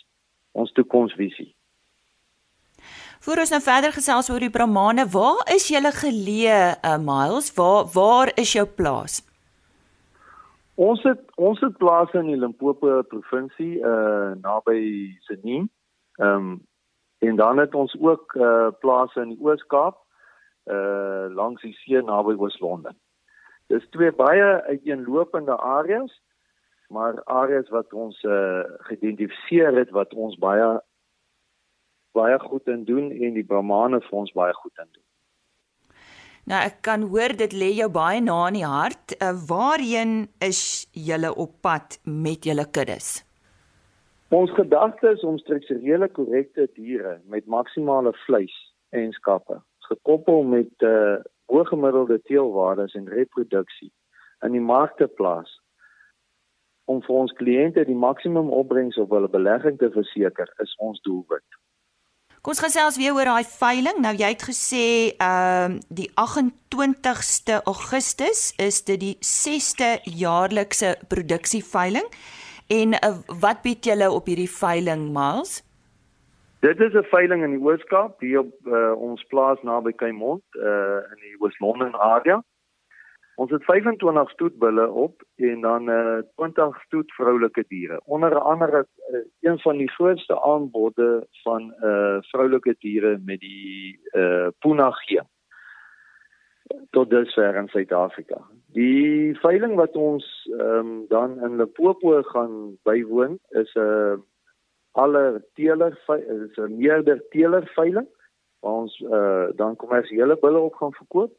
ons 0.57 0.71
toekomsvisie. 0.73 1.53
Voor 3.19 3.41
ons 3.43 3.51
nou 3.53 3.59
verder 3.61 3.93
gesels 3.93 4.29
oor 4.31 4.41
die 4.41 4.51
Brahmane, 4.51 5.05
waar 5.13 5.43
is 5.53 5.67
julle 5.69 5.91
geleë, 5.93 6.61
uh, 6.79 6.95
Miles? 7.03 7.51
Waar 7.55 7.89
waar 7.93 8.31
is 8.39 8.53
jou 8.55 8.65
plaas? 8.65 9.19
Ons 10.79 11.03
het 11.03 11.21
ons 11.35 11.59
het 11.59 11.75
plase 11.77 12.17
in 12.21 12.31
die 12.31 12.39
Limpopo 12.39 13.01
provinsie, 13.11 13.77
uh 13.83 14.31
naby 14.39 14.79
Senin. 15.27 15.69
Ehm 16.19 16.35
um, 16.35 16.49
en 17.19 17.35
dan 17.35 17.57
het 17.57 17.75
ons 17.75 17.95
ook 17.99 18.33
uh 18.35 18.69
plase 18.79 19.21
in 19.21 19.35
die 19.35 19.41
Oos-Kaap, 19.43 19.97
uh 20.71 21.27
langs 21.35 21.61
die 21.61 21.75
see 21.83 22.01
naby 22.01 22.35
Oos-London. 22.39 22.95
Dis 23.69 23.85
twee 23.93 24.11
baie 24.11 24.61
uiteenlopende 24.65 25.57
areas, 25.57 26.13
maar 26.89 27.23
areas 27.23 27.69
wat 27.69 27.93
ons 27.93 28.17
uh, 28.23 28.63
geïdentifiseer 28.87 29.75
het 29.77 29.91
wat 29.93 30.13
ons 30.13 30.37
baie 30.41 30.79
baie 32.17 32.39
goed 32.41 32.67
in 32.67 32.83
doen 32.87 33.11
en 33.11 33.35
die 33.37 33.45
Brahmane 33.45 33.99
vir 34.01 34.17
ons 34.17 34.33
baie 34.33 34.53
goed 34.57 34.81
in 34.81 34.89
doen. 34.89 35.05
Nou 36.49 36.63
ek 36.65 36.79
kan 36.87 37.05
hoor 37.11 37.35
dit 37.37 37.53
lê 37.53 37.69
jou 37.77 37.91
baie 37.93 38.21
na 38.25 38.39
in 38.49 38.57
die 38.57 38.65
hart. 38.65 39.13
Uh, 39.21 39.35
waarheen 39.51 40.15
is 40.41 40.89
julle 40.97 41.29
op 41.29 41.59
pad 41.61 41.99
met 42.03 42.49
julle 42.49 42.65
kuddes? 42.65 43.19
Ons 44.29 44.51
gedagte 44.53 45.09
is 45.09 45.23
om 45.25 45.37
strukturele 45.41 46.07
korrekte 46.13 46.67
diere 46.75 47.17
met 47.25 47.45
maksimale 47.45 48.13
vleiseienskappe 48.25 49.57
gekoppel 49.89 50.43
met 50.43 50.85
uh, 50.85 51.17
hoëgemiddelde 51.49 52.19
teelwaardes 52.29 52.93
en 52.93 53.09
reproduksie 53.09 53.89
in 54.45 54.53
die 54.53 54.61
mark 54.61 54.93
te 55.01 55.07
plaas 55.07 55.49
om 56.89 57.01
vir 57.05 57.15
ons 57.23 57.33
kliënte 57.41 57.85
die 57.85 57.97
maksimum 57.97 58.51
opbrengs 58.53 58.97
op 59.01 59.11
hulle 59.13 59.29
belegging 59.33 59.77
te 59.81 59.89
verseker 59.93 60.49
is 60.63 60.75
ons 60.77 61.01
doelwit. 61.05 61.45
Kom 62.39 62.53
ons 62.53 62.63
gesels 62.63 62.97
weer 63.01 63.17
oor 63.17 63.27
daai 63.27 63.49
veiling. 63.49 63.97
Nou 63.99 64.13
jy 64.15 64.29
het 64.31 64.45
gesê 64.47 64.85
ehm 65.17 65.75
uh, 65.75 65.81
die 65.89 66.09
28ste 66.21 67.59
Augustus 67.65 68.51
is 68.61 68.83
dit 68.87 69.01
die 69.01 69.15
6ste 69.25 69.97
jaarlikse 70.21 70.95
produksieveiling. 71.11 72.05
En 72.69 72.93
uh, 72.93 73.17
wat 73.41 73.61
bied 73.61 73.85
julle 73.85 74.11
op 74.13 74.27
hierdie 74.29 74.51
veiling, 74.51 75.07
Miles? 75.13 75.63
Dit 76.61 76.79
is 76.79 76.93
'n 76.93 77.07
veiling 77.09 77.43
in 77.43 77.55
die 77.55 77.63
Ooskaap 77.65 78.19
hier 78.19 78.39
op 78.39 78.53
uh, 78.65 78.91
ons 78.93 79.23
plaas 79.23 79.61
naby 79.61 79.91
Kaimond 79.91 80.43
uh, 80.53 81.01
in 81.13 81.19
die 81.23 81.35
Oos-London 81.39 81.95
area. 81.95 82.43
Ons 83.35 83.51
het 83.51 83.63
25 83.63 84.29
stoetbulle 84.29 84.89
op 84.89 85.23
en 85.35 85.61
dan 85.61 85.89
uh, 85.89 86.19
20 86.35 86.81
stoet 86.81 87.13
vroulike 87.13 87.65
diere. 87.67 88.01
Onder 88.05 88.39
andere 88.39 88.85
uh, 88.85 89.19
een 89.41 89.59
van 89.59 89.77
die 89.77 89.89
grootste 89.89 90.41
aanbode 90.41 91.27
van 91.43 91.73
uh, 91.81 92.17
vroulike 92.19 92.75
diere 92.79 93.17
met 93.23 93.39
die 93.39 93.99
uh, 94.11 94.47
Puna 94.59 94.91
geen 94.91 95.27
tot 96.89 97.09
dusver 97.09 97.55
in 97.55 97.67
Suid-Afrika. 97.67 98.41
Die 98.73 99.37
veiling 99.41 99.75
wat 99.75 99.95
ons 99.97 100.25
um, 100.59 101.05
dan 101.09 101.39
in 101.43 101.57
Limpopo 101.57 102.21
gaan 102.21 102.77
bywoon 102.83 103.39
is 103.49 103.73
'n 103.73 103.79
uh, 103.79 104.17
alle 104.91 105.43
teeler 105.53 105.93
is 106.45 106.57
'n 106.57 106.77
meerder 106.77 107.21
teeler 107.29 107.71
veiling 107.75 108.07
waar 108.59 108.73
ons 108.73 108.99
uh, 108.99 109.47
dan 109.55 109.75
kommersiële 109.75 110.37
bulle 110.39 110.59
op 110.59 110.73
gaan 110.73 110.93
verkoop. 110.93 111.33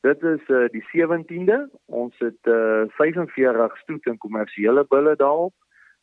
Dit 0.00 0.22
is 0.22 0.48
uh, 0.48 0.68
die 0.68 0.84
17de. 0.90 1.68
Ons 1.86 2.14
het 2.18 2.46
uh, 2.46 2.82
45 2.86 3.78
stoet 3.78 4.06
en 4.06 4.18
kommersiële 4.18 4.84
bulle 4.88 5.16
daarop. 5.16 5.54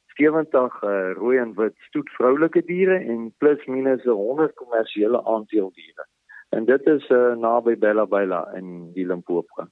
70 0.05 0.83
uh, 0.83 1.11
rooi 1.13 1.37
en 1.37 1.53
wit 1.55 1.75
stoet 1.77 2.09
vroulike 2.09 2.63
diere 2.65 2.97
en 2.99 3.33
plus 3.37 3.65
minus 3.65 4.03
100 4.03 4.53
kommersiële 4.53 5.25
aanteeldiere. 5.25 6.07
En 6.49 6.65
dit 6.65 6.85
is 6.85 7.09
uh, 7.09 7.35
naby 7.37 7.77
Bella 7.77 8.05
Bella 8.05 8.47
in 8.57 8.91
die 8.93 9.05
Limpopo. 9.05 9.67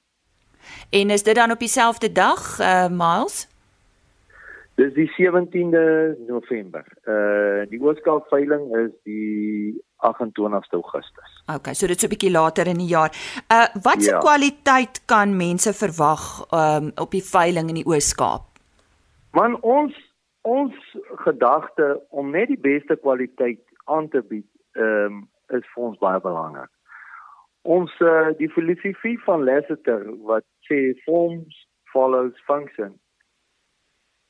En 0.90 1.10
is 1.10 1.22
dit 1.22 1.34
dan 1.34 1.50
op 1.50 1.58
dieselfde 1.58 2.12
dag, 2.12 2.60
uh, 2.60 2.88
Miles? 2.88 3.48
Dis 4.78 4.92
die 4.94 5.08
17de 5.10 6.14
November. 6.26 6.84
Uh 7.02 7.64
die 7.66 7.80
Ooskaap 7.82 8.28
veiling 8.30 8.68
is 8.78 8.92
die 9.02 9.74
28ste 10.06 10.78
Augustus. 10.78 11.32
Okay, 11.54 11.74
so 11.74 11.90
dit's 11.90 12.06
'n 12.06 12.12
bietjie 12.12 12.30
later 12.30 12.66
in 12.70 12.78
die 12.78 12.92
jaar. 12.94 13.10
Uh 13.50 13.66
wat 13.82 14.02
se 14.02 14.10
ja. 14.10 14.18
kwaliteit 14.18 15.02
kan 15.04 15.36
mense 15.36 15.72
verwag 15.74 16.46
um 16.54 16.92
op 16.94 17.10
die 17.10 17.24
veiling 17.24 17.68
in 17.68 17.80
die 17.82 17.86
Ooskaap? 17.86 18.44
Man 19.32 19.58
ons 19.62 19.94
ons 20.42 20.74
gedagte 21.26 22.00
om 22.10 22.30
net 22.30 22.46
die 22.46 22.62
beste 22.70 22.96
kwaliteit 22.96 23.60
aan 23.84 24.08
te 24.08 24.22
bied, 24.22 24.46
um 24.78 25.26
is 25.56 25.66
vir 25.74 25.84
ons 25.90 25.98
baie 25.98 26.20
belangrik. 26.20 26.70
Ons 27.62 27.92
uh 28.00 28.30
die 28.38 28.50
filosofie 28.54 29.18
van 29.26 29.44
Lasseter 29.44 30.06
wat 30.30 30.46
sê 30.68 30.94
forms 31.04 31.66
follows 31.92 32.36
function 32.46 32.94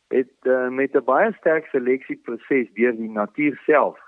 het 0.09 0.33
uh, 0.43 0.69
met 0.69 0.95
'n 0.97 1.05
baie 1.05 1.33
sterk 1.37 1.67
seleksieproses 1.67 2.73
deur 2.75 2.97
die 2.97 3.11
natuur 3.11 3.61
self 3.67 3.99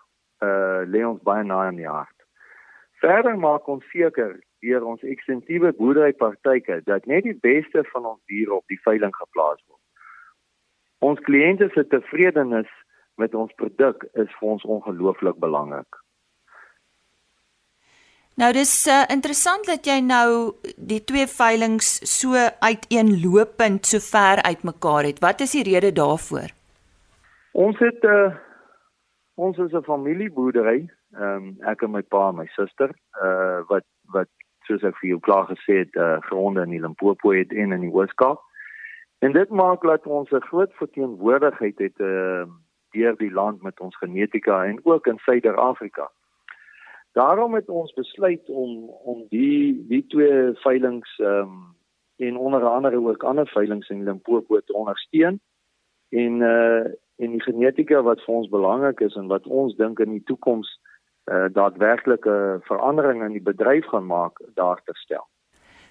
uh 0.43 0.83
lê 0.93 1.05
ons 1.05 1.23
baie 1.23 1.45
na 1.45 1.69
in 1.69 1.77
die 1.77 1.89
hart. 1.89 2.19
Verder 3.01 3.39
maak 3.39 3.69
ons 3.69 3.85
seker 3.93 4.41
deur 4.61 4.85
ons 4.85 5.03
ekstensiewe 5.03 5.73
boerderypraktyke 5.73 6.81
dat 6.85 7.07
net 7.07 7.25
die 7.25 7.39
beste 7.41 7.85
van 7.93 8.07
ons 8.13 8.23
diere 8.33 8.55
op 8.55 8.67
die 8.67 8.81
veiling 8.85 9.15
geplaas 9.17 9.61
word. 9.69 9.85
Ons 10.99 11.21
kliënte 11.29 11.71
se 11.73 11.87
tevredenis 11.87 12.69
met 13.17 13.35
ons 13.35 13.53
produk 13.61 14.05
is 14.13 14.33
vir 14.39 14.49
ons 14.49 14.65
ongelooflik 14.65 15.39
belangrik. 15.41 16.01
Nou 18.41 18.49
dis 18.57 18.71
uh, 18.89 19.03
interessant 19.13 19.67
dat 19.69 19.85
jy 19.85 19.99
nou 20.01 20.29
die 20.91 21.03
twee 21.05 21.27
veilinge 21.29 21.85
so 21.85 22.41
uiteenlopend 22.65 23.85
so 23.85 24.01
ver 24.01 24.41
uitmekaar 24.47 25.09
het. 25.11 25.19
Wat 25.21 25.43
is 25.45 25.53
die 25.59 25.65
rede 25.67 25.91
daarvoor? 25.93 26.49
Ons 27.53 27.77
het 27.85 28.01
'n 28.03 28.07
uh, 28.07 28.25
eh, 28.25 28.37
ons 29.35 29.59
is 29.59 29.73
'n 29.73 29.85
familieboerdery. 29.85 30.89
Ehm 31.13 31.37
um, 31.37 31.57
ek 31.73 31.83
en 31.83 31.91
my 31.91 32.03
pa 32.03 32.29
en 32.29 32.37
my 32.37 32.47
suster 32.47 32.91
uh 33.23 33.61
wat 33.69 33.85
wat 34.13 34.29
soos 34.65 34.83
ek 34.83 34.97
vir 35.01 35.09
jou 35.09 35.21
klaar 35.21 35.47
gesê 35.47 35.85
het, 35.85 35.95
uh 35.97 36.17
gronde 36.21 36.63
in 36.63 36.71
die 36.71 36.81
Limpopo 36.81 37.33
het 37.33 37.53
en 37.53 37.73
in 37.73 37.81
die 37.81 37.93
Ooskaap. 37.93 38.41
En 39.19 39.33
dit 39.33 39.51
maak 39.51 39.83
dat 39.83 40.07
ons 40.07 40.31
'n 40.31 40.49
groot 40.49 40.73
verteenwoordigheid 40.73 41.79
het 41.79 42.01
uh 42.01 42.45
deur 42.91 43.17
die 43.17 43.33
land 43.33 43.63
met 43.63 43.81
ons 43.81 43.97
genetika 43.97 44.65
en 44.65 44.81
ook 44.85 45.07
in 45.07 45.19
Suider-Afrika. 45.19 46.11
Daarom 47.13 47.55
het 47.55 47.69
ons 47.69 47.93
besluit 47.93 48.49
om 48.49 48.89
om 48.89 49.27
die 49.29 49.87
die 49.89 50.07
twee 50.07 50.53
veilinge 50.63 51.15
ehm 51.19 51.41
um, 51.41 51.69
en 52.21 52.37
onder 52.37 52.65
andere 52.69 53.01
ook 53.01 53.23
ander 53.23 53.49
veilinge 53.49 53.87
in 53.89 54.05
Limpopo 54.05 54.61
te 54.61 54.73
ondersteun 54.73 55.41
en 56.09 56.41
uh 56.41 56.85
en 57.21 57.31
die 57.31 57.43
genetika 57.43 58.03
wat 58.03 58.23
vir 58.25 58.35
ons 58.35 58.49
belangrik 58.49 59.01
is 59.01 59.15
en 59.15 59.27
wat 59.27 59.47
ons 59.47 59.75
dink 59.77 59.99
in 60.01 60.11
die 60.11 60.25
toekoms 60.25 60.71
uh 61.31 61.49
daadwerklike 61.53 62.61
verandering 62.69 63.25
in 63.25 63.33
die 63.33 63.43
bedryf 63.43 63.87
gaan 63.87 64.07
maak 64.07 64.41
daar 64.55 64.81
te 64.85 64.95
stel. 64.95 65.27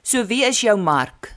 So 0.02 0.26
wie 0.26 0.44
is 0.46 0.62
jou 0.62 0.78
mark? 0.78 1.36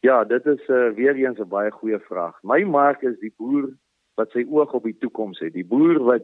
Ja, 0.00 0.24
dit 0.24 0.46
is 0.46 0.68
uh, 0.68 0.90
weer 0.94 1.14
eens 1.14 1.38
'n 1.38 1.48
baie 1.48 1.70
goeie 1.70 1.98
vraag. 1.98 2.38
My 2.42 2.62
mark 2.64 3.02
is 3.02 3.18
die 3.18 3.34
boer 3.36 3.70
wat 4.14 4.30
sy 4.30 4.46
oog 4.50 4.72
op 4.72 4.82
die 4.82 4.98
toekoms 4.98 5.38
het. 5.38 5.52
Die 5.52 5.66
boer 5.66 5.98
wat 6.02 6.22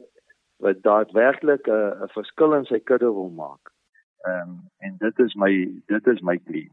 wat 0.58 0.82
daadwerklik 0.82 1.66
'n 1.66 1.70
uh, 1.70 2.02
'n 2.04 2.08
verskil 2.14 2.54
in 2.54 2.64
sy 2.64 2.78
kudde 2.78 3.10
wil 3.18 3.30
maak. 3.30 3.72
Ehm 4.26 4.48
um, 4.48 4.60
en 4.78 4.96
dit 4.98 5.18
is 5.18 5.34
my 5.34 5.52
dit 5.86 6.06
is 6.06 6.20
my 6.20 6.38
klien. 6.38 6.72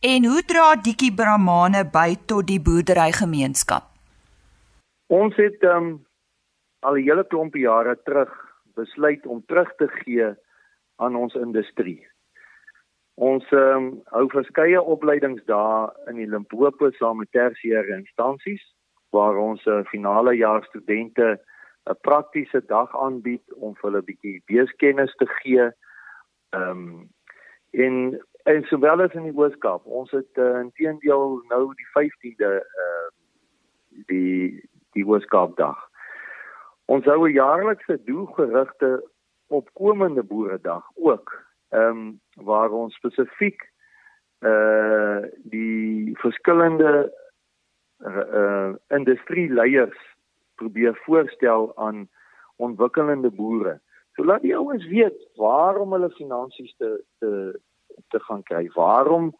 En 0.00 0.24
hoe 0.24 0.42
dra 0.42 0.76
Dikkie 0.76 1.14
Brahmane 1.14 1.84
by 1.92 2.14
tot 2.26 2.46
die 2.46 2.60
boerderygemeenskap? 2.60 3.84
Ons 5.06 5.36
het 5.36 5.62
ehm 5.62 5.76
um, 5.76 6.06
al 6.80 6.96
'n 6.96 7.06
hele 7.08 7.24
klompie 7.26 7.66
jare 7.66 7.96
terug 8.04 8.32
besluit 8.74 9.26
om 9.26 9.44
terug 9.46 9.74
te 9.74 9.88
gee 9.88 10.34
aan 10.96 11.16
ons 11.16 11.34
industrie. 11.34 12.06
Ons 13.14 13.50
ehm 13.50 13.76
um, 13.76 14.00
hou 14.04 14.28
verskeie 14.28 14.82
opleidingsdae 14.82 15.92
in 16.10 16.16
die 16.16 16.30
Limpopo 16.30 16.90
saam 16.90 17.18
met 17.22 17.30
tersiêre 17.30 17.96
instansies 17.96 18.64
waar 19.10 19.36
ons 19.38 19.66
uh, 19.66 19.84
finale 19.90 20.34
jaar 20.34 20.64
studente 20.64 21.38
'n 21.90 21.96
praktiese 22.00 22.62
dag 22.66 22.96
aanbied 22.96 23.52
om 23.54 23.74
vir 23.74 23.90
hulle 23.90 24.00
'n 24.02 24.08
bietjie 24.10 24.42
beeskennis 24.46 25.14
te 25.20 25.26
gee. 25.40 25.66
Ehm 26.50 26.70
um, 26.70 27.10
en 27.70 28.22
en 28.44 28.64
sowel 28.64 29.00
as 29.00 29.12
in 29.12 29.28
die 29.28 29.36
Ooskaap. 29.36 29.86
Ons 29.86 30.10
het 30.10 30.38
uh, 30.38 30.60
intedeel 30.60 31.42
nou 31.48 31.64
die 31.74 31.88
15de 31.96 32.52
uh 32.84 33.08
die 34.06 34.68
die 34.92 35.06
Ooskaap 35.06 35.56
dag. 35.56 35.78
Ons 36.86 37.04
hou 37.04 37.28
'n 37.28 37.32
jaarlikse 37.32 38.00
doelgerigte 38.04 39.10
opkomende 39.46 40.22
boeredag 40.22 40.84
ook. 40.94 41.36
Ehm 41.68 41.88
um, 41.88 42.20
waar 42.34 42.70
ons 42.70 42.94
spesifiek 42.94 43.68
uh 44.40 45.20
die 45.44 46.16
verskillende 46.18 47.12
uh 48.00 48.72
industrieleiers 48.88 50.13
probeer 50.54 50.96
voorstel 51.04 51.72
aan 51.76 52.08
ontwikkelende 52.56 53.30
boere. 53.30 53.80
So 54.14 54.24
laat 54.24 54.42
die 54.42 54.56
ouens 54.56 54.86
weet 54.86 55.16
waarom 55.40 55.92
hulle 55.92 56.10
finansies 56.10 56.74
te 56.76 57.04
te 57.18 57.60
te 58.08 58.20
gaan 58.20 58.42
kry. 58.42 58.68
Waarom 58.74 59.32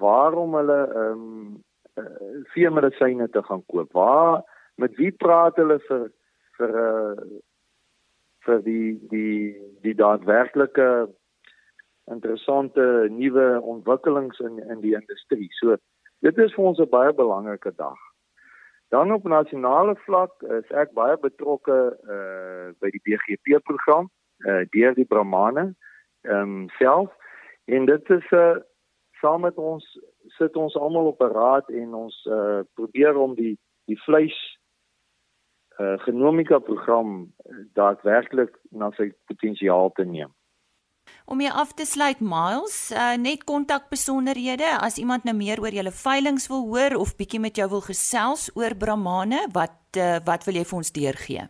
waarom 0.00 0.54
hulle 0.54 0.80
ehm 0.86 1.24
um, 1.24 1.62
uh, 2.00 2.42
veemedisyne 2.54 3.28
te 3.30 3.42
gaan 3.42 3.64
koop. 3.66 3.92
Waar 3.92 4.42
met 4.74 4.96
wie 4.96 5.12
praat 5.12 5.56
hulle 5.56 5.78
vir 5.88 6.08
vir 6.58 6.78
uh, 6.84 7.26
vir 8.46 8.64
die 8.64 8.88
die 9.10 9.36
die 9.82 9.94
daadwerklike 9.94 10.88
interessante 12.12 13.08
nuwe 13.10 13.60
ontwikkelings 13.60 14.40
in 14.40 14.58
in 14.58 14.80
die 14.80 14.94
industrie. 14.94 15.48
So 15.60 15.76
dit 16.24 16.38
is 16.38 16.54
vir 16.54 16.64
ons 16.64 16.80
'n 16.80 16.88
baie 16.88 17.12
belangrike 17.12 17.72
dag. 17.76 18.00
Dan 18.94 19.12
op 19.12 19.24
nasionale 19.24 19.96
vlak 19.96 20.42
is 20.42 20.68
ek 20.70 20.92
baie 20.94 21.16
betrokke 21.18 21.78
uh 22.16 22.66
by 22.78 22.90
die 22.94 23.00
BGP 23.06 23.58
program 23.66 24.06
uh 24.46 24.62
deur 24.76 24.94
die 24.94 25.08
Brahmane 25.12 25.64
ehm 26.22 26.52
um, 26.52 26.68
self 26.78 27.10
en 27.76 27.88
dit 27.90 28.10
is 28.16 28.28
'n 28.30 28.36
uh, 28.42 28.62
saam 29.20 29.40
met 29.46 29.58
ons 29.58 29.88
sit 30.38 30.56
ons 30.56 30.76
almal 30.76 31.10
op 31.10 31.24
'n 31.26 31.34
raad 31.40 31.72
en 31.80 31.94
ons 32.04 32.16
uh 32.38 32.60
probeer 32.78 33.18
om 33.24 33.34
die 33.34 33.58
die 33.90 33.98
vleis 34.06 34.38
uh 35.82 35.98
genomika 36.06 36.58
program 36.58 37.10
daadwerklik 37.80 38.52
na 38.70 38.90
sy 38.90 39.10
potensiaal 39.26 39.90
te 39.92 40.04
neem. 40.04 40.30
Om 41.24 41.40
jy 41.40 41.50
af 41.56 41.72
te 41.72 41.86
sluit 41.88 42.20
Miles, 42.20 42.92
uh, 42.92 43.14
net 43.16 43.46
kontak 43.48 43.88
besonderhede 43.88 44.68
as 44.84 44.98
iemand 45.00 45.24
nou 45.24 45.32
meer 45.36 45.60
oor 45.62 45.72
julle 45.72 45.92
veilinge 45.94 46.44
wil 46.52 46.66
hoor 46.68 46.98
of 47.00 47.14
bietjie 47.16 47.40
met 47.40 47.56
jou 47.56 47.68
wil 47.72 47.84
gesels 47.86 48.50
oor 48.58 48.76
Brahmane, 48.76 49.46
wat 49.56 49.96
uh, 49.96 50.18
wat 50.26 50.44
wil 50.44 50.58
jy 50.60 50.64
vir 50.68 50.80
ons 50.80 50.92
deurgee? 50.92 51.46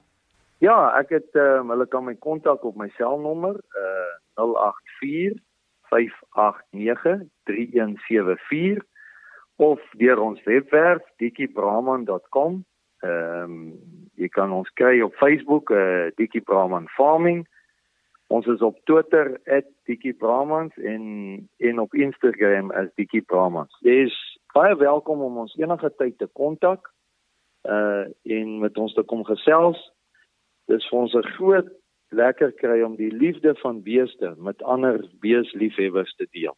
Ja, 0.62 0.76
ek 1.00 1.10
het 1.16 1.34
um, 1.34 1.72
hulle 1.74 1.88
kan 1.90 2.06
my 2.06 2.14
kontak 2.22 2.62
op 2.64 2.78
my 2.78 2.86
selnommer 2.98 3.58
uh 3.74 4.12
084 4.38 5.42
589 5.90 7.26
3174 7.50 8.82
of 9.62 9.82
deur 9.98 10.22
ons 10.22 10.40
webwerf 10.46 11.02
dikkiebrahman.com. 11.22 12.62
Ehm 13.02 13.42
um, 13.42 13.58
jy 14.14 14.28
kan 14.30 14.52
ons 14.54 14.70
kry 14.78 15.00
op 15.02 15.14
Facebook, 15.18 15.74
uh, 15.74 16.14
Dikkie 16.14 16.42
Brahman 16.46 16.86
Farming 16.94 17.42
Ons 18.34 18.46
is 18.46 18.62
op 18.62 18.78
Twitter 18.84 19.40
@dikkiebramans 19.84 20.76
en 20.76 21.02
en 21.56 21.78
op 21.78 21.94
Instagram 21.94 22.70
as 22.70 22.88
dikkiebramans. 22.94 23.78
Dis 23.80 24.14
baie 24.52 24.76
welkom 24.76 25.20
om 25.22 25.38
ons 25.38 25.54
enige 25.56 25.90
tyd 25.96 26.18
te 26.18 26.26
kontak 26.32 26.90
uh 27.68 28.06
en 28.36 28.58
met 28.58 28.78
ons 28.78 28.94
te 28.94 29.02
kom 29.02 29.22
gesels. 29.24 29.78
Dis 30.66 30.88
vir 30.88 30.98
ons 30.98 31.14
'n 31.14 31.30
groot 31.36 31.68
lekker 32.10 32.52
kry 32.52 32.82
om 32.82 32.96
die 32.96 33.12
liefde 33.12 33.54
van 33.62 33.82
beeste 33.82 34.34
met 34.38 34.62
ander 34.62 34.98
beesliefhebbers 35.20 36.14
te 36.14 36.26
deel. 36.30 36.56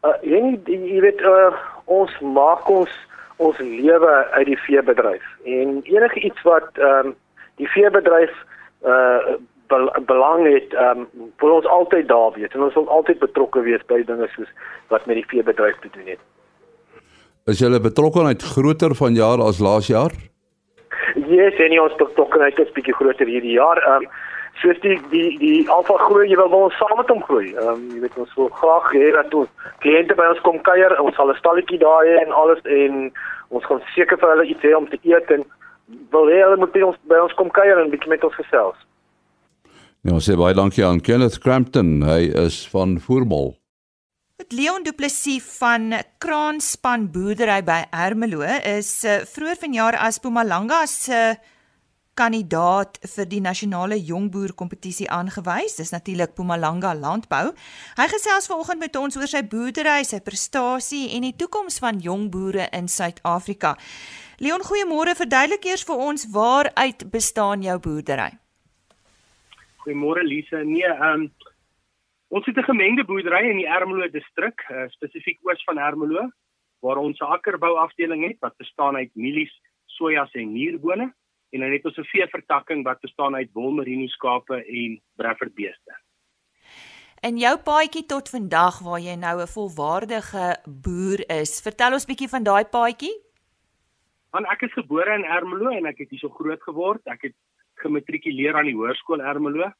Uh 0.05 0.15
jy, 0.21 0.41
jy 0.69 1.01
weet 1.03 1.23
uh 1.25 1.51
ons 1.85 2.13
maak 2.21 2.69
ons 2.69 2.93
ons 3.37 3.57
lewe 3.59 4.13
uit 4.37 4.47
die 4.49 4.59
veebedryf 4.65 5.25
en 5.45 5.79
enige 5.85 6.23
iets 6.29 6.41
wat 6.45 6.69
ehm 6.77 7.11
um, 7.11 7.15
die 7.57 7.69
veebedryf 7.73 8.33
uh 8.85 9.37
belang 9.67 10.45
het, 10.47 10.73
ehm 10.73 11.05
um, 11.05 11.31
wil 11.41 11.57
ons 11.59 11.65
altyd 11.65 12.07
daar 12.07 12.31
wees 12.35 12.53
en 12.53 12.63
ons 12.63 12.73
wil 12.73 12.89
altyd 12.89 13.19
betrokke 13.19 13.61
wees 13.61 13.83
by 13.87 14.03
dinge 14.03 14.27
soos 14.35 14.49
wat 14.93 15.05
met 15.05 15.15
die 15.19 15.27
veebedryf 15.27 15.79
te 15.79 15.89
doen 15.91 16.07
het. 16.13 16.23
Is 17.45 17.59
julle 17.59 17.79
betrokkeheid 17.79 18.43
groter 18.43 18.95
vanjaar 18.95 19.43
as 19.43 19.59
laas 19.59 19.87
jaar? 19.87 20.11
Ja, 21.15 21.25
yes, 21.27 21.59
en 21.63 21.79
ons 21.81 21.95
betrokkeheid 21.95 22.59
is 22.59 22.71
bietjie 22.75 22.95
groter 22.95 23.27
hierdie 23.27 23.55
jaar. 23.59 23.79
Ehm 23.83 24.07
um, 24.07 24.09
soos 24.61 24.79
die 24.81 24.97
die 25.11 25.37
die 25.37 25.69
alfa 25.69 25.97
groei, 26.01 26.27
jy 26.29 26.37
wil 26.39 26.55
ons 26.57 26.77
saam 26.81 26.97
met 26.97 27.11
hom 27.13 27.21
groei. 27.29 27.53
Ehm 27.53 27.69
um, 27.73 27.83
jy 27.93 28.01
weet 28.05 28.17
ons 28.23 28.33
wil 28.39 28.49
graag 28.61 28.89
hê 28.95 29.11
dat 29.15 29.33
ons 29.33 29.71
kliënte 29.85 30.17
by 30.17 30.31
ons 30.33 30.43
kom 30.47 30.59
kuier, 30.69 30.95
ons 31.01 31.15
sal 31.15 31.31
'n 31.31 31.39
stalletjie 31.41 31.79
daar 31.83 32.05
hê 32.09 32.17
en 32.23 32.31
alles 32.41 32.61
en 32.79 33.11
ons 33.49 33.65
gaan 33.65 33.81
seker 33.95 34.17
vir 34.17 34.29
hulle 34.33 34.49
iets 34.51 34.65
hê 34.67 34.73
om 34.75 34.87
te 34.89 34.99
eet 35.03 35.31
en 35.31 35.45
wil 36.11 36.27
hê 36.27 36.41
hulle 36.43 36.59
moet 36.63 36.73
by 36.73 36.83
ons 36.89 36.97
by 37.11 37.19
ons 37.25 37.37
kom 37.39 37.49
kuier 37.49 37.79
en 37.79 37.91
bietjie 37.93 38.09
met 38.09 38.23
ons 38.23 38.39
gesels. 38.41 38.86
Ja, 40.07 40.13
ons 40.15 40.23
sê 40.23 40.37
baie 40.39 40.55
dankie 40.55 40.85
aan 40.87 41.01
Kenneth 41.03 41.41
Crampton. 41.43 41.97
Hy 42.07 42.29
is 42.45 42.61
van 42.71 42.93
Voormol. 43.03 43.49
Met 44.39 44.53
Leon 44.55 44.85
Du 44.85 44.93
Plessis 44.95 45.43
van 45.57 45.91
Kraanspan 46.23 47.09
Boerdery 47.11 47.57
by 47.67 47.81
Ermelo 47.91 48.39
is 48.47 48.93
uh, 49.03 49.17
vroeër 49.27 49.59
vanjaar 49.59 49.97
as 49.99 50.21
Mpumalanga 50.21 50.79
se 50.87 51.19
uh, 51.33 51.35
kandidaat 52.15 53.01
vir 53.17 53.29
die 53.33 53.41
nasionale 53.43 53.99
jongboer 53.99 54.55
kompetisie 54.55 55.09
aangewys. 55.11 55.75
Dis 55.81 55.91
natuurlik 55.91 56.37
Mpumalanga 56.37 56.95
Landbou. 56.95 57.51
Hy 57.99 58.07
gesels 58.15 58.47
vanoggend 58.47 58.87
met 58.87 58.95
ons 58.95 59.19
oor 59.19 59.27
sy 59.27 59.43
boerdery, 59.43 59.99
sy 60.07 60.23
prestasie 60.23 61.09
en 61.19 61.27
die 61.27 61.35
toekoms 61.35 61.83
van 61.83 61.99
jongboere 61.99 62.71
in 62.71 62.87
Suid-Afrika. 62.87 63.75
Leon, 64.39 64.63
goeiemôre. 64.71 65.19
Verduidelik 65.19 65.67
eers 65.67 65.83
vir 65.83 66.09
ons 66.09 66.29
waaruit 66.31 67.09
bestaan 67.11 67.67
jou 67.67 67.81
boerdery? 67.83 68.37
Goeiemôre 69.87 70.23
Lise. 70.23 70.65
Nee, 70.67 70.83
ehm 70.83 71.21
um, 71.21 71.29
ons 72.27 72.45
het 72.45 72.57
'n 72.57 72.69
gemengde 72.71 73.05
boerdery 73.05 73.49
in 73.49 73.57
die 73.57 73.67
Ermelo 73.67 74.07
distrik, 74.11 74.59
uh, 74.69 74.83
spesifiek 74.87 75.39
oos 75.47 75.63
van 75.63 75.77
Ermelo, 75.77 76.29
waar 76.83 76.97
ons 76.97 77.19
'n 77.19 77.31
akkerbou 77.35 77.77
afdeling 77.77 78.27
het 78.27 78.39
wat 78.39 78.57
bestaan 78.57 78.95
uit 78.95 79.15
mielies, 79.15 79.53
sojas 79.85 80.31
en 80.33 80.51
muurbone. 80.51 81.13
en 81.49 81.59
dan 81.59 81.71
het 81.71 81.85
ons 81.85 81.97
'n 81.97 82.03
veevertakking 82.03 82.83
wat 82.83 82.99
bestaan 82.99 83.35
uit 83.35 83.49
wol 83.53 83.71
merino 83.71 84.07
skape 84.07 84.65
en 84.65 85.01
Bradford 85.15 85.53
beeste. 85.53 85.93
In 87.21 87.37
jou 87.37 87.57
paadjie 87.57 88.05
tot 88.05 88.29
vandag 88.29 88.79
waar 88.79 88.99
jy 88.99 89.15
nou 89.15 89.41
'n 89.41 89.47
volwaardige 89.47 90.57
boer 90.65 91.29
is, 91.41 91.61
vertel 91.61 91.93
ons 91.93 92.05
bietjie 92.05 92.29
van 92.29 92.43
daai 92.43 92.65
paadjie. 92.65 93.15
Want 94.31 94.45
ek 94.45 94.61
is 94.61 94.73
gebore 94.73 95.13
in 95.13 95.23
Ermelo 95.23 95.69
en 95.69 95.85
ek 95.85 95.97
het 95.97 96.09
hier 96.09 96.19
so 96.19 96.29
groot 96.29 96.61
geword. 96.61 97.01
Ek 97.05 97.21
het 97.21 97.33
gematrikuleer 97.83 98.55
aan 98.55 98.69
die 98.69 98.75
hoërskool 98.75 99.21
Ermelo. 99.21 99.71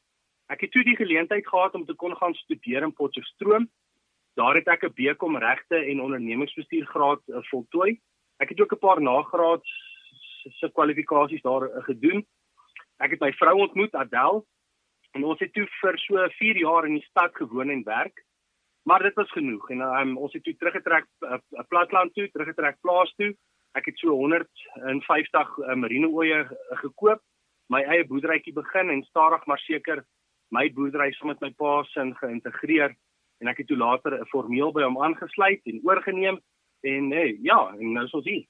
Ek 0.48 0.62
het 0.64 0.72
toe 0.72 0.84
die 0.88 0.96
geleentheid 0.96 1.48
gehad 1.48 1.76
om 1.76 1.86
te 1.86 1.96
kon 1.96 2.16
gaan 2.16 2.34
studeer 2.34 2.86
in 2.86 2.94
Potchefstroom. 2.94 3.68
Daar 4.40 4.56
het 4.56 4.68
ek 4.68 4.84
'n 4.84 4.94
BCom 4.94 5.38
regte 5.38 5.76
en 5.76 6.02
ondernemingsbestuur 6.02 6.86
graad 6.86 7.22
uh, 7.28 7.42
voltooi. 7.50 8.00
Ek 8.40 8.50
het 8.50 8.62
ook 8.62 8.74
'n 8.74 8.86
paar 8.86 9.02
nagraads 9.02 9.70
se 10.60 10.72
kwalifikasies 10.72 11.42
daar 11.42 11.64
uh, 11.64 11.84
gedoen. 11.84 12.26
Ek 12.98 13.12
het 13.12 13.20
my 13.20 13.32
vrou 13.34 13.60
ontmoet, 13.60 13.94
Adel, 13.96 14.46
en 15.12 15.24
ons 15.24 15.40
het 15.40 15.54
toe 15.54 15.68
vir 15.82 15.98
so 15.98 16.28
4 16.40 16.58
jaar 16.58 16.86
in 16.86 16.94
die 16.94 17.08
stad 17.10 17.36
gewoon 17.36 17.70
en 17.70 17.84
werk. 17.84 18.24
Maar 18.84 19.04
dit 19.04 19.14
was 19.14 19.32
genoeg 19.32 19.70
en 19.70 19.82
um, 19.82 20.18
ons 20.18 20.34
het 20.34 20.44
toe 20.44 20.56
teruggetrek 20.56 21.06
uh, 21.20 21.40
platland 21.68 22.14
toe, 22.14 22.30
teruggetrek 22.32 22.78
plaas 22.82 23.14
toe. 23.16 23.36
Ek 23.76 23.86
het 23.86 23.98
so 24.00 24.16
150 24.16 25.58
uh, 25.58 25.76
marine 25.76 26.08
oeye 26.08 26.40
uh, 26.46 26.78
gekoop, 26.84 27.22
my 27.70 27.84
eie 27.84 28.06
boerderytjie 28.08 28.54
begin 28.54 28.90
en 28.90 29.04
stadig 29.04 29.46
maar 29.48 29.60
seker 29.60 30.04
my 30.56 30.70
boerdery 30.74 31.12
saam 31.14 31.34
met 31.34 31.42
my 31.42 31.52
pa 31.52 31.84
se 31.92 32.06
geïntegreer 32.22 32.96
en 33.42 33.52
ek 33.52 33.58
het 33.62 33.68
toe 33.68 33.78
later 33.78 34.20
'n 34.20 34.30
formeel 34.32 34.72
by 34.72 34.84
hom 34.84 35.02
aangesluit 35.04 35.62
en 35.66 35.82
oorgeneem 35.84 36.40
en 36.82 37.12
hey, 37.12 37.38
ja, 37.42 37.74
en 37.80 37.94
nou 37.94 38.06
is 38.06 38.14
ons 38.14 38.26
hier. 38.26 38.46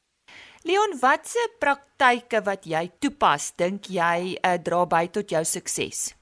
Leon, 0.68 0.98
watse 1.00 1.44
praktyke 1.60 2.42
wat 2.44 2.66
jy 2.68 2.90
toepas, 3.00 3.54
dink 3.56 3.88
jy 3.94 4.36
uh, 4.36 4.58
dra 4.60 4.86
by 4.86 5.08
tot 5.08 5.30
jou 5.32 5.44
sukses? 5.44 6.14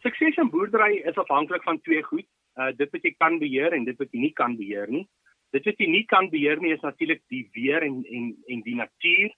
Sukses 0.00 0.38
in 0.40 0.50
boerdery 0.50 1.02
is 1.04 1.18
afhanklik 1.20 1.62
van 1.62 1.80
twee 1.80 2.02
goed. 2.02 2.26
Uh 2.56 2.72
dit 2.76 2.90
wat 2.92 3.04
jy 3.04 3.12
kan 3.18 3.38
beheer 3.38 3.74
en 3.76 3.84
dit 3.84 3.98
wat 3.98 4.08
jy 4.12 4.20
nie 4.20 4.32
kan 4.32 4.56
beheer 4.56 4.88
nie. 4.88 5.06
Dit 5.52 5.66
wat 5.68 5.78
jy 5.78 5.88
nie 5.90 6.06
kan 6.08 6.30
beheer 6.30 6.60
nie 6.60 6.72
is 6.72 6.82
natuurlik 6.82 7.22
die 7.28 7.44
weer 7.54 7.84
en 7.84 8.00
en 8.08 8.32
en 8.48 8.62
die 8.64 8.74
natuur. 8.74 9.30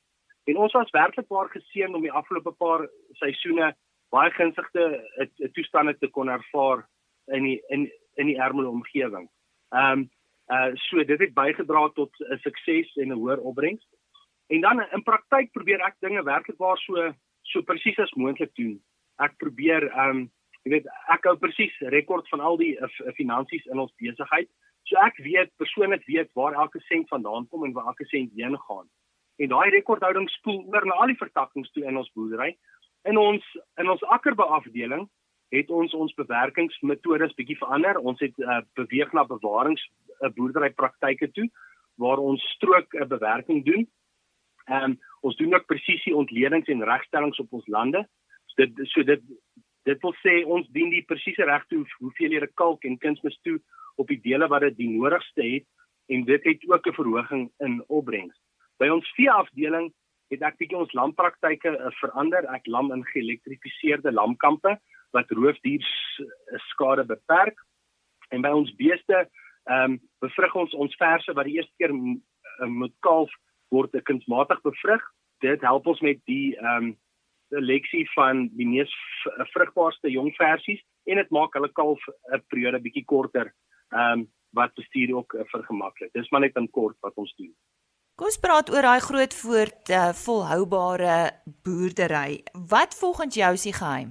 En 0.44 0.56
ons 0.56 0.72
was 0.72 0.90
werklik 0.90 1.28
baie 1.30 1.48
geseën 1.48 1.94
om 1.94 2.02
die 2.02 2.12
afgelope 2.12 2.52
paar 2.58 2.88
seisoene 3.20 3.72
baie 4.12 4.30
gunstige 4.36 4.86
uh, 5.22 5.26
toestande 5.56 5.94
te 5.98 6.10
kon 6.10 6.28
ervaar 6.28 6.84
in 7.36 7.46
die 7.48 7.60
in 7.68 7.86
in 8.20 8.28
die 8.28 8.36
Ermelo 8.36 8.74
omgewing. 8.74 9.28
Ehm 9.72 10.02
um, 10.02 10.10
uh 10.52 10.74
so 10.74 11.04
dit 11.04 11.20
het 11.20 11.34
bygedra 11.34 11.88
tot 11.94 12.12
'n 12.20 12.38
sukses 12.42 12.96
en 12.96 13.08
'n 13.08 13.20
hoër 13.20 13.40
opbrengs. 13.40 13.86
En 14.46 14.60
dan 14.60 14.82
in 14.92 15.02
praktyk 15.02 15.52
probeer 15.52 15.80
ek 15.80 15.96
dinge 16.00 16.22
werklik 16.22 16.58
waar 16.58 16.78
so 16.78 17.12
so 17.42 17.62
presies 17.62 17.98
as 17.98 18.14
moontlik 18.14 18.54
doen. 18.54 18.82
Ek 19.18 19.36
probeer 19.36 19.88
ehm 19.88 20.10
um, 20.10 20.30
jy 20.64 20.70
weet 20.70 20.86
ek 21.08 21.24
hou 21.24 21.36
presies 21.36 21.78
rekord 21.78 22.28
van 22.28 22.40
al 22.40 22.56
die 22.56 22.76
uh, 22.78 22.88
finansies 23.14 23.66
in 23.66 23.78
ons 23.78 23.94
besigheid. 23.96 24.48
So 24.82 24.96
ek 24.96 25.16
weet 25.16 25.56
persoonlik 25.56 26.04
weet 26.06 26.30
waar 26.34 26.54
elke 26.54 26.80
sent 26.80 27.08
vandaan 27.08 27.48
kom 27.48 27.64
en 27.64 27.72
waar 27.72 27.86
elke 27.86 28.04
sent 28.04 28.32
heen 28.34 28.58
gaan. 28.58 28.88
En 29.36 29.48
daai 29.48 29.70
rekordhouding 29.70 30.28
spoel 30.30 30.64
oor 30.72 30.86
na 30.86 30.98
al 31.00 31.12
die 31.12 31.18
vertakkings 31.18 31.70
toe 31.72 31.84
in 31.88 31.96
ons 31.96 32.10
boerdery. 32.16 32.56
In 33.08 33.18
ons 33.18 33.44
in 33.80 33.90
ons 33.90 34.04
akkerbeafdeling 34.16 35.08
het 35.52 35.70
ons 35.70 35.94
ons 35.94 36.14
bewerkingsmetodes 36.16 37.34
bietjie 37.36 37.58
verander. 37.60 37.98
Ons 37.98 38.20
het 38.24 38.38
uh, 38.38 38.60
beweeg 38.78 39.12
na 39.12 39.24
bewarings 39.28 39.82
uh, 40.20 40.30
boerderypraktyke 40.36 41.30
toe 41.36 41.48
waar 42.00 42.18
ons 42.18 42.44
strook 42.56 42.94
'n 42.94 43.02
uh, 43.02 43.08
bewerking 43.08 43.64
doen. 43.64 43.88
Ehm 44.66 44.84
um, 44.84 44.98
ons 45.20 45.36
doen 45.36 45.54
ook 45.54 45.66
presisie 45.66 46.14
ontledings 46.16 46.68
en 46.68 46.84
regstellings 46.84 47.38
op 47.38 47.52
ons 47.52 47.66
lande. 47.66 48.08
So 48.46 48.66
dit 48.66 48.88
so 48.88 49.02
dit 49.02 49.22
dit 49.84 50.02
wil 50.02 50.14
sê 50.22 50.44
ons 50.46 50.68
dien 50.68 50.90
die 50.90 51.04
presiese 51.04 51.44
reg 51.44 51.66
toe 51.66 51.84
hoeveel 51.98 52.32
jy 52.32 52.46
kalk 52.54 52.84
en 52.84 52.98
kunsmis 52.98 53.38
toe 53.42 53.58
op 53.96 54.08
die 54.08 54.20
dele 54.20 54.48
wat 54.48 54.60
dit 54.60 54.76
die 54.76 54.88
nodigste 54.88 55.42
het 55.42 55.66
en 56.08 56.24
dit 56.24 56.44
het 56.44 56.68
ook 56.68 56.86
'n 56.86 56.98
verhoging 57.00 57.50
in 57.58 57.82
opbrengs. 57.88 58.36
By 58.82 58.88
ons 58.90 59.06
veeafdeling 59.14 59.92
het 60.32 60.42
ek 60.48 60.58
bietjie 60.58 60.78
ons 60.80 60.94
lampraktyke 60.98 61.70
uh, 61.76 61.92
verander. 62.00 62.48
Ek 62.50 62.66
lam 62.66 62.90
in 62.94 63.04
geelektrifiseerde 63.12 64.10
lamkampe 64.14 64.74
wat 65.14 65.30
roofdier 65.36 65.84
skade 66.72 67.04
beperk. 67.06 67.58
En 68.32 68.42
by 68.42 68.50
ons 68.56 68.74
beeste 68.80 69.26
ehm 69.70 69.92
um, 69.92 69.98
bevrug 70.24 70.54
ons 70.58 70.72
ons 70.74 70.94
verse 70.98 71.34
wat 71.38 71.46
die 71.46 71.60
eerste 71.60 71.74
keer 71.78 71.92
moet 72.66 72.94
kalf 73.06 73.30
word 73.70 73.94
kunsmatig 74.08 74.58
bevrug. 74.66 75.04
Dit 75.44 75.62
help 75.62 75.86
ons 75.86 76.02
met 76.02 76.18
die 76.26 76.56
ehm 76.58 76.90
um, 76.90 76.92
seleksie 77.52 78.06
van 78.16 78.46
die 78.56 78.66
mees 78.66 78.92
vrugbaarste 79.52 80.10
jong 80.10 80.32
versies 80.38 80.80
en 81.04 81.20
dit 81.20 81.34
maak 81.36 81.54
hulle 81.54 81.68
kalf 81.76 82.00
'n 82.32 82.42
periode 82.48 82.80
bietjie 82.80 83.04
korter. 83.04 83.52
Ehm 83.92 84.24
um, 84.24 84.30
wat 84.52 84.74
bestuur 84.74 85.14
ook 85.16 85.34
uh, 85.34 85.44
vergemaklik. 85.54 86.12
Dis 86.12 86.30
maar 86.30 86.40
net 86.40 86.56
in 86.56 86.70
kort 86.70 86.96
wat 87.00 87.14
ons 87.16 87.34
doen. 87.36 87.54
Kom 88.12 88.28
ons 88.28 88.36
praat 88.44 88.68
oor 88.68 88.84
daai 88.84 89.00
groot 89.00 89.34
voort 89.34 89.90
uh, 89.90 90.10
volhoubare 90.12 91.14
boerdery. 91.64 92.42
Wat 92.68 92.92
volgens 92.98 93.38
jou 93.40 93.52
is 93.56 93.64
die 93.64 93.72
geheim? 93.72 94.10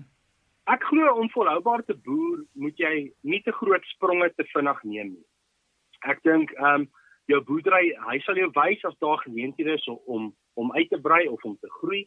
Ek 0.73 0.81
glo 0.89 1.11
om 1.21 1.29
volhoubaar 1.29 1.83
te 1.85 1.93
boer, 1.93 2.39
moet 2.57 2.81
jy 2.81 3.11
nie 3.21 3.41
te 3.45 3.53
groot 3.53 3.85
spronge 3.93 4.31
te 4.33 4.45
vinnig 4.55 4.79
neem 4.89 5.11
nie. 5.11 5.27
Ek 6.09 6.23
dink 6.25 6.49
ehm 6.57 6.81
um, 6.81 6.87
jou 7.29 7.37
boerdery, 7.45 7.91
hy 8.07 8.17
sal 8.25 8.41
jou 8.41 8.49
wys 8.55 8.81
as 8.89 8.97
daar 9.05 9.21
geleenthede 9.21 9.77
is 9.77 9.85
om 9.91 10.31
om 10.57 10.73
uit 10.73 10.89
te 10.89 10.97
brei 10.97 11.27
of 11.29 11.45
om 11.45 11.53
te 11.61 11.69
groei. 11.77 12.01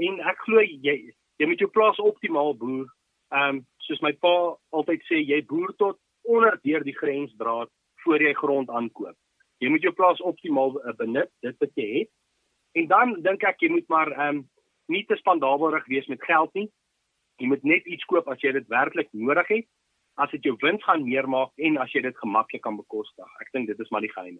En 0.00 0.16
ek 0.32 0.40
glo 0.48 0.64
jy 0.64 0.96
jy 1.36 1.50
moet 1.50 1.60
jou 1.60 1.68
plaas 1.76 2.00
optimaal 2.00 2.56
boer. 2.56 2.88
Ehm 3.36 3.58
um, 3.58 3.62
soos 3.84 4.00
my 4.00 4.14
pa 4.24 4.34
altyd 4.72 5.04
sê, 5.10 5.20
jy 5.20 5.44
boer 5.52 5.76
tot 5.76 6.00
onder 6.24 6.56
deur 6.64 6.88
die 6.88 6.96
grensdraad 6.96 7.68
voor 8.06 8.24
jy 8.24 8.32
grond 8.40 8.72
aankoop. 8.72 9.20
Jy 9.62 9.70
moet 9.72 9.84
jou 9.86 9.92
plaas 9.96 10.20
optimaal 10.20 10.76
uh, 10.82 10.92
benut, 10.98 11.30
dit 11.44 11.56
wat 11.62 11.72
jy 11.80 11.86
het. 11.92 12.10
En 12.76 12.88
dan 12.90 13.14
dink 13.24 13.44
ek 13.48 13.62
jy 13.64 13.72
moet 13.72 13.88
maar 13.92 14.12
ehm 14.12 14.42
um, 14.42 14.44
nie 14.86 15.02
te 15.08 15.16
spandabelrig 15.18 15.86
wees 15.90 16.06
met 16.06 16.22
geld 16.22 16.52
nie. 16.54 16.68
Jy 17.42 17.48
moet 17.50 17.64
net 17.66 17.88
iets 17.90 18.04
koop 18.06 18.28
as 18.30 18.40
jy 18.40 18.52
dit 18.54 18.68
werklik 18.70 19.08
nodig 19.12 19.48
het, 19.50 19.66
as 20.22 20.30
dit 20.30 20.46
jou 20.46 20.54
wins 20.62 20.84
gaan 20.84 21.02
meer 21.04 21.26
maak 21.28 21.50
en 21.56 21.80
as 21.82 21.90
jy 21.92 22.04
dit 22.04 22.20
gemaklik 22.22 22.62
kan 22.62 22.78
bekostig. 22.78 23.32
Ek 23.42 23.50
dink 23.52 23.66
dit 23.72 23.80
is 23.82 23.90
maar 23.90 24.04
die 24.04 24.12
geheim. 24.12 24.38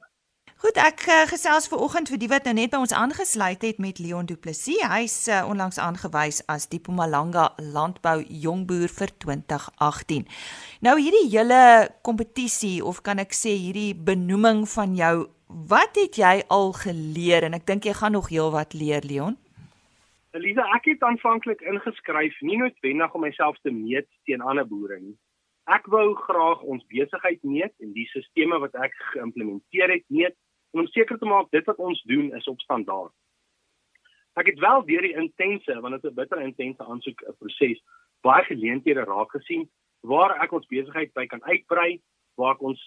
Goed, 0.56 0.78
ek 0.80 1.02
uh, 1.12 1.16
gesels 1.28 1.66
ver 1.68 1.82
oggend 1.84 2.08
vir 2.08 2.16
die 2.16 2.30
wat 2.32 2.46
nou 2.48 2.54
net 2.56 2.70
by 2.72 2.78
ons 2.80 2.94
aangesluit 2.96 3.60
het 3.60 3.76
met 3.76 3.98
Leon 4.00 4.24
Du 4.24 4.38
Plessis. 4.40 4.80
Hy's 4.88 5.16
uh, 5.28 5.42
onlangs 5.44 5.76
aangewys 5.76 6.38
as 6.48 6.64
die 6.72 6.78
Mpumalanga 6.80 7.50
Landbou 7.60 8.22
Jongboer 8.24 8.88
vir 8.88 9.12
2018. 9.20 10.24
Nou 10.86 10.94
hierdie 10.96 11.26
hele 11.28 11.58
kompetisie 12.08 12.78
of 12.80 13.02
kan 13.04 13.20
ek 13.20 13.36
sê 13.36 13.52
hierdie 13.52 13.92
benoeming 14.08 14.62
van 14.72 14.94
jou, 14.96 15.26
wat 15.68 16.00
het 16.00 16.16
jy 16.22 16.32
al 16.48 16.72
geleer 16.80 17.44
en 17.50 17.58
ek 17.60 17.68
dink 17.68 17.84
jy 17.84 17.92
gaan 18.00 18.16
nog 18.16 18.32
heelwat 18.32 18.72
leer, 18.72 19.04
Leon? 19.04 19.36
Elisa, 20.40 20.64
ek 20.80 20.88
het 20.88 21.04
aanvanklik 21.04 21.60
ingeskryf 21.68 22.40
nie 22.40 22.56
noodwendig 22.64 23.12
om 23.12 23.26
myself 23.28 23.60
te 23.60 23.76
meet 23.76 24.08
teen 24.24 24.40
ander 24.40 24.64
boere 24.64 25.02
nie. 25.04 25.18
Ek 25.68 25.84
wou 25.92 26.14
graag 26.24 26.64
ons 26.64 26.84
besigheid 26.88 27.44
meet 27.44 27.76
en 27.84 27.92
die 27.92 28.08
sisteme 28.08 28.56
wat 28.64 28.72
ek 28.80 28.96
geïmplementeer 29.12 29.98
het 29.98 30.08
meet 30.08 30.36
om 30.70 30.86
seker 30.86 31.18
te 31.18 31.28
maak 31.28 31.50
dit 31.50 31.64
wat 31.64 31.78
ons 31.78 32.02
doen 32.02 32.34
is 32.34 32.48
op 32.48 32.60
standaard. 32.60 33.12
Ek 34.36 34.46
het 34.46 34.58
wel 34.60 34.84
deur 34.84 35.02
die 35.02 35.16
intense, 35.16 35.80
want 35.80 35.94
dit 35.94 36.04
is 36.04 36.10
'n 36.10 36.14
bitter 36.14 36.40
intense 36.40 36.84
aansoek 36.84 37.22
proses, 37.38 37.82
baie 38.22 38.44
geleenthede 38.44 39.04
raak 39.04 39.30
gesien 39.30 39.68
waar 40.02 40.36
ek 40.42 40.52
ons 40.52 40.66
besigheid 40.66 41.12
by 41.14 41.26
kan 41.26 41.42
uitbrei, 41.42 42.00
waar 42.36 42.54
ek 42.54 42.62
ons 42.62 42.80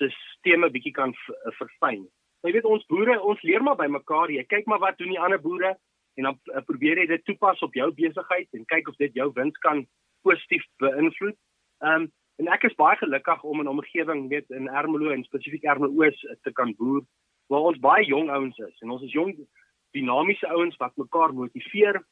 sisteme 0.00 0.70
bietjie 0.70 0.92
kan 0.92 1.14
verfyn. 1.58 2.08
Jy 2.46 2.52
weet 2.52 2.64
ons 2.64 2.86
boere, 2.86 3.18
ons 3.22 3.42
leer 3.42 3.62
maar 3.62 3.76
by 3.76 3.88
mekaar. 3.90 4.30
Jy 4.30 4.44
kyk 4.46 4.66
maar 4.66 4.78
wat 4.78 4.98
doen 4.98 5.10
die 5.10 5.20
ander 5.20 5.40
boere 5.42 5.76
en 6.18 6.22
dan 6.22 6.38
uh, 6.54 6.62
probeer 6.66 6.98
jy 6.98 7.06
dit 7.06 7.24
toepas 7.24 7.60
op 7.62 7.74
jou 7.74 7.88
besigheid 7.94 8.48
en 8.54 8.64
kyk 8.70 8.88
of 8.88 8.96
dit 8.98 9.14
jou 9.14 9.28
wins 9.34 9.58
kan 9.64 9.84
positief 10.26 10.64
beïnvloed. 10.82 11.36
Ehm 11.82 12.06
um, 12.06 12.08
en 12.38 12.50
ek 12.54 12.68
is 12.68 12.76
baie 12.78 12.96
gelukkig 12.96 13.42
om 13.42 13.60
in 13.60 13.66
'n 13.66 13.74
omgewing 13.76 14.28
weet 14.28 14.50
in 14.50 14.68
Ermelo 14.68 15.10
en 15.10 15.24
spesifiek 15.24 15.64
Ermelo 15.64 16.04
Oos 16.04 16.20
te 16.42 16.52
kan 16.52 16.74
boer 16.78 17.02
waar 17.48 17.70
ons 17.70 17.78
baie 17.78 18.04
jong 18.04 18.30
ouens 18.30 18.58
is 18.58 18.80
en 18.82 18.90
ons 18.90 19.02
is 19.02 19.12
jong 19.12 19.34
dinamiese 19.96 20.48
ouens 20.48 20.76
wat 20.76 20.96
mekaar 20.96 21.34
motiveer 21.34 22.02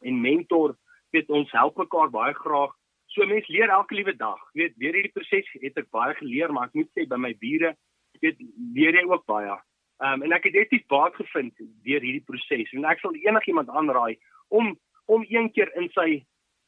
en 0.00 0.20
mentor. 0.20 0.76
Weet 1.10 1.28
ons 1.28 1.50
help 1.52 1.76
mekaar 1.76 2.10
baie 2.10 2.34
graag. 2.34 2.72
So 3.10 3.26
mense 3.26 3.52
leer 3.52 3.68
elke 3.68 3.94
liewe 3.94 4.14
dag. 4.16 4.40
Weet 4.54 4.76
deur 4.78 4.94
hierdie 4.94 5.12
proses 5.12 5.48
het 5.60 5.78
ek 5.78 5.90
baie 5.90 6.14
geleer, 6.20 6.52
maar 6.52 6.70
ek 6.70 6.78
moet 6.78 6.90
sê 6.94 7.06
by 7.10 7.18
my 7.18 7.32
bure 7.42 7.74
weet 8.20 8.40
leer 8.74 8.96
jy 8.96 9.04
ook 9.08 9.26
baie. 9.26 9.56
Um, 10.00 10.22
en 10.24 10.32
ek 10.32 10.48
het 10.48 10.54
definitief 10.56 10.86
baat 10.88 11.16
gevind 11.18 11.56
deur 11.84 12.00
hierdie 12.04 12.24
proses. 12.24 12.70
En 12.76 12.86
ek 12.88 13.02
sal 13.02 13.16
enigiemand 13.18 13.68
aanraai 13.68 14.16
om 14.48 14.76
om 15.10 15.24
een 15.26 15.48
keer 15.50 15.72
in 15.74 15.88
sy 15.90 16.22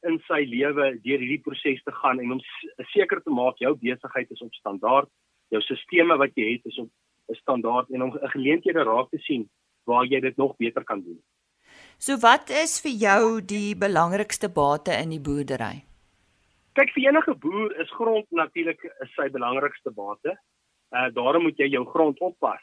in 0.09 0.19
sy 0.27 0.43
lewe 0.49 0.87
deur 1.05 1.21
hierdie 1.23 1.43
proses 1.43 1.83
te 1.85 1.93
gaan 1.93 2.21
en 2.21 2.33
om 2.37 2.41
seker 2.93 3.23
te 3.23 3.31
maak 3.31 3.59
jou 3.62 3.75
besigheid 3.79 4.31
is 4.31 4.43
op 4.43 4.55
standaard, 4.55 5.09
jou 5.55 5.61
sisteme 5.61 6.17
wat 6.19 6.35
jy 6.37 6.57
het 6.57 6.67
is 6.67 6.79
op 6.79 6.91
'n 7.31 7.35
standaard 7.35 7.91
en 7.91 8.03
om 8.03 8.11
'n 8.11 8.35
geleenthede 8.35 8.83
raak 8.83 9.11
te 9.11 9.19
sien 9.19 9.49
waar 9.87 10.05
jy 10.05 10.21
dit 10.21 10.37
nog 10.37 10.57
beter 10.57 10.85
kan 10.85 11.03
doen. 11.03 11.21
So 11.99 12.17
wat 12.19 12.51
is 12.51 12.81
vir 12.81 12.93
jou 12.93 13.41
die 13.41 13.77
belangrikste 13.77 14.49
bate 14.49 14.93
in 15.03 15.11
die 15.11 15.21
boerdery? 15.21 15.85
Kyk 16.75 16.91
vir 16.95 17.05
enige 17.09 17.35
boer 17.35 17.81
is 17.81 17.91
grond 17.91 18.27
natuurlik 18.31 18.81
sy 19.17 19.29
belangrikste 19.29 19.91
bate. 19.91 20.37
Uh 20.91 21.09
daarom 21.15 21.43
moet 21.43 21.59
jy 21.59 21.69
jou 21.69 21.85
grond 21.85 22.19
oppas. 22.21 22.61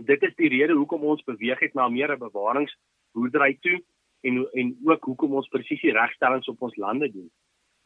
Dit 0.00 0.22
is 0.22 0.34
die 0.36 0.48
rede 0.48 0.72
hoekom 0.72 1.04
ons 1.04 1.24
beweeg 1.24 1.60
het 1.60 1.74
na 1.74 1.88
meer 1.88 2.12
'n 2.12 2.18
bewaringsboerdery 2.18 3.58
toe 3.60 3.78
en 4.20 4.48
en 4.52 4.76
ook 4.84 5.04
hoekom 5.04 5.34
ons 5.34 5.48
presisie 5.48 5.92
regstellings 5.92 6.48
op 6.48 6.62
ons 6.62 6.76
lande 6.76 7.12
doen. 7.12 7.30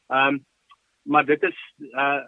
Ehm 0.07 0.35
um, 0.35 0.45
maar 1.03 1.25
dit 1.25 1.43
is 1.43 1.59
uh 1.93 2.23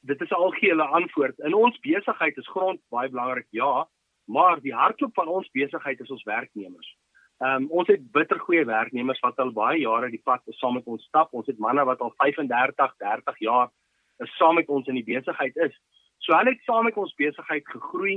dit 0.00 0.20
is 0.20 0.32
algehele 0.32 0.82
antwoord. 0.82 1.38
In 1.38 1.54
ons 1.54 1.78
besigheid 1.78 2.36
is 2.36 2.48
grond 2.48 2.80
baie 2.88 3.08
belangrik, 3.08 3.46
ja, 3.50 3.88
maar 4.24 4.60
die 4.60 4.74
hartklop 4.74 5.14
van 5.14 5.28
ons 5.28 5.50
besigheid 5.50 6.00
is 6.00 6.10
ons 6.10 6.22
werknemers. 6.22 6.96
Ehm 7.38 7.62
um, 7.62 7.70
ons 7.70 7.88
het 7.88 8.10
bittergoeie 8.12 8.64
werknemers 8.64 9.20
wat 9.20 9.38
al 9.38 9.52
baie 9.52 9.80
jare 9.80 10.10
die 10.10 10.22
pad 10.24 10.42
saam 10.60 10.74
met 10.74 10.86
ons 10.86 11.04
stap. 11.04 11.32
Ons 11.32 11.46
het 11.46 11.58
manne 11.58 11.84
wat 11.84 12.00
al 12.00 12.14
35, 12.16 12.94
30 12.98 13.38
jaar 13.38 13.70
is 14.18 14.36
saam 14.36 14.54
met 14.54 14.68
ons 14.68 14.86
in 14.86 14.98
die 14.98 15.06
besigheid 15.06 15.56
is. 15.56 15.74
So 16.18 16.34
hulle 16.34 16.50
het 16.56 16.64
saam 16.66 16.84
met 16.84 16.96
ons 16.96 17.14
besigheid 17.14 17.66
gegroei. 17.70 18.16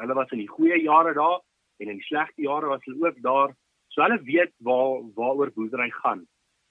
Hulle 0.00 0.14
was 0.16 0.30
in 0.32 0.40
die 0.40 0.48
goeie 0.48 0.80
jare 0.82 1.12
daar 1.14 1.40
en 1.80 1.88
in 1.88 2.00
die 2.00 2.06
slegte 2.08 2.42
jare 2.42 2.72
was 2.72 2.84
hulle 2.84 3.08
ook 3.08 3.20
daar. 3.22 3.52
So 3.94 4.02
hulle 4.02 4.20
weet 4.26 4.52
waar 4.66 5.02
waaroor 5.18 5.52
boerdery 5.56 5.90
gaan. 6.02 6.26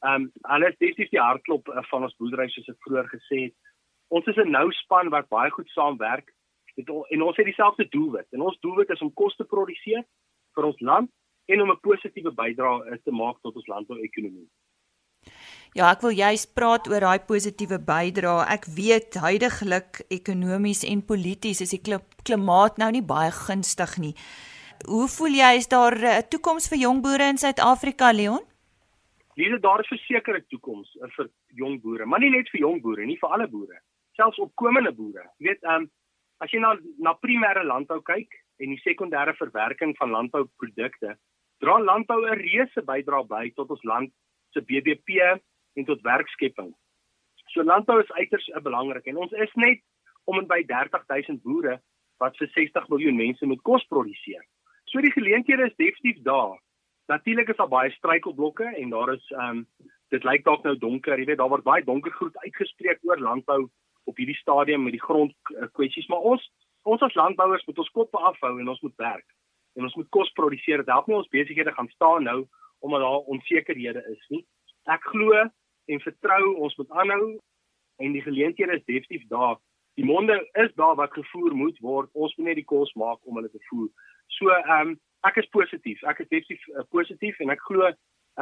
Ehm 0.07 0.27
um, 0.27 0.31
hulle 0.53 0.69
is 0.71 0.77
definitief 0.79 1.11
die 1.11 1.21
hartklop 1.21 1.67
uh, 1.67 1.83
van 1.91 2.07
ons 2.07 2.15
boerdery 2.19 2.47
soos 2.49 2.71
ek 2.71 2.79
vroeër 2.85 3.09
gesê 3.13 3.41
het. 3.47 3.55
Ons 4.15 4.27
is 4.31 4.37
'n 4.37 4.51
nou 4.51 4.71
span 4.71 5.09
wat 5.15 5.29
baie 5.29 5.51
goed 5.51 5.69
saamwerk 5.75 6.31
het, 6.75 6.89
en 6.89 7.21
ons 7.21 7.37
het 7.37 7.45
dieselfde 7.45 7.87
doelwit. 7.89 8.27
En 8.31 8.41
ons 8.41 8.59
doelwit 8.59 8.89
is 8.89 9.01
om 9.01 9.13
kos 9.13 9.35
te 9.35 9.43
produseer 9.43 10.03
vir 10.55 10.63
ons 10.63 10.79
land 10.79 11.09
en 11.45 11.61
om 11.61 11.71
'n 11.71 11.83
positiewe 11.89 12.31
bydrae 12.31 12.91
uh, 12.91 12.97
te 13.03 13.11
maak 13.11 13.37
tot 13.41 13.55
ons 13.55 13.67
landbouekonomie. 13.67 14.49
Ja, 15.77 15.91
ek 15.91 16.01
wil 16.01 16.15
juist 16.17 16.55
praat 16.57 16.87
oor 16.89 17.03
daai 17.05 17.19
positiewe 17.29 17.77
bydrae. 17.77 18.47
Ek 18.55 18.65
weet 18.65 19.13
huidigelik 19.21 20.01
ekonomies 20.09 20.81
en 20.87 21.05
polities 21.05 21.61
is 21.61 21.75
die 21.75 21.99
klimaat 22.23 22.79
nou 22.81 22.89
nie 22.91 23.05
baie 23.05 23.29
gunstig 23.31 23.97
nie. 24.01 24.15
Hoe 24.87 25.07
voel 25.11 25.33
jy 25.35 25.55
is 25.59 25.67
daar 25.67 25.95
'n 25.97 26.05
uh, 26.07 26.21
toekoms 26.31 26.69
vir 26.69 26.79
jong 26.79 27.01
boere 27.01 27.27
in 27.27 27.37
Suid-Afrika, 27.37 28.11
Leon? 28.11 28.43
Hier 29.35 29.59
daar 29.59 29.79
is 29.79 29.87
verseker 29.87 30.37
'n 30.37 30.45
toekoms 30.47 30.95
uh, 30.95 31.09
vir 31.15 31.29
jong 31.47 31.81
boere, 31.81 32.05
maar 32.05 32.19
nie 32.19 32.29
net 32.29 32.49
vir 32.49 32.61
jong 32.61 32.81
boere 32.81 33.05
nie, 33.05 33.17
vir 33.19 33.29
alle 33.29 33.47
boere, 33.47 33.81
selfs 34.15 34.39
opkomende 34.39 34.91
boere. 34.91 35.23
Jy 35.37 35.47
weet, 35.47 35.63
ehm 35.63 35.83
um, 35.83 35.89
as 36.39 36.51
jy 36.51 36.59
na 36.59 36.77
na 36.97 37.13
primêre 37.13 37.63
landbou 37.63 38.01
kyk 38.01 38.31
en 38.59 38.69
die 38.69 38.79
sekondêre 38.79 39.33
verwerking 39.35 39.97
van 39.97 40.11
landbouprodukte, 40.11 41.17
dra 41.59 41.79
landbou 41.79 42.25
'n 42.25 42.39
reuse 42.39 42.81
bydrae 42.81 43.27
by 43.27 43.51
tot 43.55 43.69
ons 43.69 43.83
land 43.83 44.13
se 44.53 44.61
BBP 44.61 45.09
en 45.75 45.85
tot 45.85 46.01
werkskepping. 46.01 46.73
So 47.51 47.63
landbou 47.63 47.99
is 47.99 48.11
uiters 48.11 48.47
uh, 48.47 48.61
belangrik 48.61 49.05
en 49.07 49.17
ons 49.17 49.31
is 49.31 49.53
net 49.55 49.83
om 50.23 50.39
en 50.39 50.47
by 50.47 50.63
30000 50.63 51.41
boere 51.43 51.81
wat 52.19 52.37
vir 52.37 52.47
60 52.47 52.87
miljoen 52.89 53.15
mense 53.15 53.45
moet 53.45 53.61
kos 53.61 53.85
produseer. 53.87 54.45
So 54.89 55.01
die 55.05 55.13
geleenthede 55.13 55.67
is 55.69 55.75
definitief 55.77 56.23
daar. 56.23 56.57
Natuurlik 57.07 57.49
is 57.49 57.57
daar 57.57 57.69
baie 57.69 57.91
struikelblokke 57.91 58.65
en 58.75 58.89
daar 58.89 59.13
is 59.13 59.31
ehm 59.31 59.57
um, 59.57 59.67
dit 60.09 60.23
lyk 60.25 60.43
dalk 60.43 60.63
nou 60.65 60.73
donker, 60.77 61.19
jy 61.19 61.25
weet 61.29 61.37
daar 61.37 61.51
word 61.51 61.63
baie 61.63 61.83
donker 61.85 62.11
goed 62.17 62.37
uitgespreek 62.41 63.03
oor 63.05 63.19
landbou 63.21 63.67
op 64.09 64.17
hierdie 64.17 64.37
stadium 64.39 64.83
met 64.83 64.95
die 64.95 65.03
grond 65.03 65.35
kwessies, 65.77 66.07
maar 66.09 66.25
ons 66.31 66.47
ons 66.89 67.01
as 67.05 67.17
landbouers 67.19 67.65
moet 67.67 67.81
ons 67.83 67.91
kop 67.93 68.15
afhou 68.15 68.55
en 68.59 68.71
ons 68.73 68.81
moet 68.81 68.95
werk. 68.97 69.27
En 69.77 69.85
ons 69.85 69.95
moet 69.99 70.09
kos 70.09 70.31
produseer. 70.33 70.81
Dit 70.81 70.89
help 70.89 71.07
nie 71.07 71.17
ons 71.19 71.29
besighede 71.35 71.75
gaan 71.75 71.91
staan 71.93 72.25
nou 72.25 72.39
omdat 72.79 73.03
daar 73.05 73.29
onsekerhede 73.35 74.01
is 74.09 74.25
nie. 74.33 74.45
Ek 74.89 75.03
glo 75.13 75.35
en 75.93 76.05
vertrou 76.05 76.43
ons 76.65 76.77
moet 76.81 76.97
aanhou 77.03 77.25
en 77.99 78.15
die 78.15 78.25
geleenthede 78.25 78.79
is 78.79 78.85
definitief 78.87 79.27
daar. 79.29 79.59
Die 79.99 80.07
monde 80.07 80.39
is 80.63 80.71
daar 80.79 80.95
wat 80.95 81.13
gevoer 81.13 81.53
moet 81.53 81.77
word. 81.83 82.09
Ons 82.13 82.35
moet 82.37 82.47
net 82.51 82.61
die 82.61 82.69
kos 82.73 82.93
maak 82.95 83.19
om 83.27 83.35
hulle 83.35 83.51
te 83.51 83.61
voer. 83.69 83.89
So 84.37 84.51
ehm 84.55 84.93
um, 84.93 84.97
ek 85.27 85.41
is 85.41 85.49
positief. 85.51 86.03
Ek 86.07 86.21
is 86.23 86.29
definitief 86.31 86.67
uh, 86.75 86.85
positief 86.95 87.39
en 87.39 87.55
ek 87.55 87.63
glo 87.67 87.87
ehm 87.89 87.95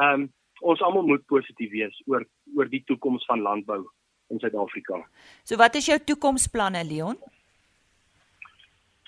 um, 0.04 0.28
ons 0.60 0.80
almal 0.82 1.06
moet 1.06 1.24
positief 1.30 1.70
wees 1.70 1.96
oor 2.10 2.24
oor 2.56 2.70
die 2.70 2.82
toekoms 2.90 3.24
van 3.30 3.42
landbou 3.46 3.84
in 4.30 4.40
Suid-Afrika. 4.42 5.00
So 5.44 5.56
wat 5.56 5.76
is 5.78 5.86
jou 5.86 5.98
toekomsplanne 5.98 6.82
Leon? 6.84 7.18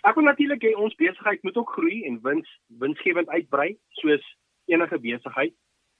Ek 0.06 0.16
wil 0.16 0.30
natuurlik 0.30 0.62
hê 0.64 0.72
ons 0.78 0.94
besigheid 0.96 1.42
moet 1.44 1.58
ook 1.60 1.72
groei 1.76 2.04
en 2.08 2.20
wins 2.24 2.52
winsgewend 2.80 3.28
uitbrei 3.28 3.74
soos 4.00 4.24
enige 4.70 4.98
besigheid. 4.98 5.56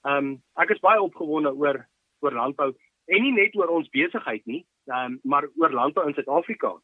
Ehm 0.06 0.16
um, 0.16 0.30
ek 0.62 0.76
is 0.76 0.84
baie 0.84 1.02
opgewonde 1.02 1.52
oor 1.52 1.82
oor 2.24 2.36
landbou 2.36 2.70
en 3.10 3.22
nie 3.24 3.34
net 3.34 3.56
oor 3.58 3.72
ons 3.74 3.90
besigheid 3.92 4.46
nie, 4.46 4.62
ehm 4.88 5.16
um, 5.16 5.20
maar 5.24 5.48
oor 5.60 5.74
landbou 5.82 6.06
in 6.08 6.16
Suid-Afrika. 6.16 6.76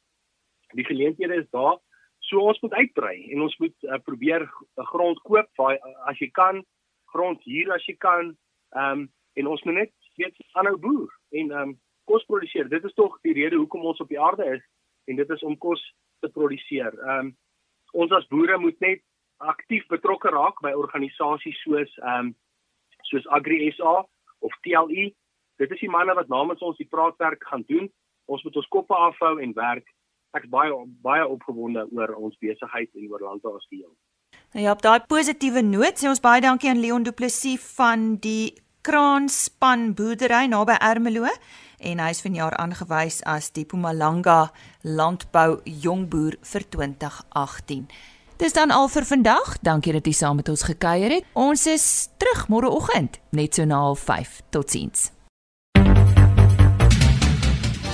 Die 0.74 0.84
geleenthede 0.84 1.40
is 1.40 1.50
daar 1.54 1.78
So 2.26 2.42
ons 2.42 2.60
moet 2.60 2.74
uitbrei 2.74 3.16
en 3.34 3.44
ons 3.46 3.56
moet 3.62 3.86
uh, 3.86 3.98
probeer 4.02 4.42
'n 4.42 4.88
grond 4.92 5.18
koop 5.28 5.48
waar 5.56 5.78
as 6.10 6.18
jy 6.18 6.30
kan 6.30 6.64
grond 7.12 7.42
hier 7.42 7.72
as 7.72 7.84
jy 7.86 7.96
kan 7.96 8.36
ehm 8.74 9.00
um, 9.00 9.12
en 9.36 9.46
ons 9.46 9.62
moet 9.64 9.74
net 9.74 9.92
weet 10.16 10.36
aanhou 10.52 10.76
boer 10.76 11.10
en 11.30 11.50
ehm 11.50 11.68
um, 11.68 11.80
kos 12.06 12.24
produseer. 12.24 12.68
Dit 12.68 12.84
is 12.84 12.94
tog 12.94 13.18
die 13.22 13.34
rede 13.34 13.56
hoekom 13.56 13.84
ons 13.84 14.00
op 14.00 14.08
die 14.08 14.20
aarde 14.20 14.44
is 14.54 14.64
en 15.06 15.16
dit 15.16 15.30
is 15.30 15.42
om 15.42 15.58
kos 15.58 15.82
te 16.20 16.28
produseer. 16.28 16.92
Ehm 16.98 17.26
um, 17.26 17.36
ons 17.92 18.12
as 18.12 18.26
boere 18.28 18.58
moet 18.58 18.80
net 18.80 19.02
aktief 19.38 19.86
betrokke 19.86 20.28
raak 20.28 20.60
by 20.62 20.72
organisasies 20.72 21.62
soos 21.62 21.92
ehm 22.02 22.26
um, 22.26 22.34
soos 23.10 23.26
Agri 23.26 23.70
SA 23.72 24.02
of 24.40 24.52
TLE. 24.62 25.12
Dit 25.62 25.70
is 25.70 25.80
die 25.80 25.90
manne 25.90 26.14
wat 26.14 26.28
namens 26.28 26.62
ons 26.62 26.76
die 26.76 26.90
praatwerk 26.90 27.44
gaan 27.46 27.62
doen. 27.68 27.86
Ons 28.26 28.42
moet 28.44 28.56
ons 28.56 28.72
koppe 28.74 28.94
afhou 28.94 29.38
en 29.38 29.52
werk 29.54 29.86
ek's 30.36 30.48
baie 30.50 30.72
baie 31.02 31.26
opgewonde 31.26 31.86
oor 31.92 32.14
ons 32.16 32.36
besigheid 32.42 32.90
en 32.94 33.10
oor 33.10 33.20
landbou 33.20 33.56
as 33.56 33.66
geheel. 33.70 33.92
Nou 34.54 34.64
ja, 34.64 34.72
op 34.72 34.82
daai 34.82 35.00
positiewe 35.08 35.62
noot 35.62 35.98
sê 36.00 36.08
ons 36.08 36.22
baie 36.22 36.40
dankie 36.40 36.70
aan 36.70 36.80
Leon 36.80 37.06
Du 37.06 37.12
Plessis 37.12 37.62
van 37.76 38.16
die 38.24 38.54
Kraanspan 38.86 39.94
boerdery 39.98 40.46
naby 40.46 40.76
Ermelo 40.80 41.26
en 41.78 42.00
hy 42.00 42.10
is 42.14 42.22
vanjaar 42.24 42.54
aangewys 42.62 43.20
as 43.28 43.50
die 43.56 43.66
Mpumalanga 43.66 44.52
landbou 44.82 45.60
jongboer 45.64 46.38
vir 46.40 46.68
2018. 46.76 47.88
Dis 48.36 48.52
dan 48.52 48.70
al 48.70 48.88
vir 48.92 49.04
vandag. 49.08 49.58
Dankie 49.64 49.94
dat 49.96 50.06
jy 50.06 50.12
saam 50.12 50.36
met 50.36 50.48
ons 50.52 50.66
gekuier 50.68 51.18
het. 51.18 51.28
Ons 51.32 51.66
is 51.72 51.86
terug 52.20 52.46
môreoggend 52.52 53.20
net 53.32 53.56
so 53.56 53.64
na 53.64 53.94
05:30. 53.94 54.42
Totsiens. 54.50 55.15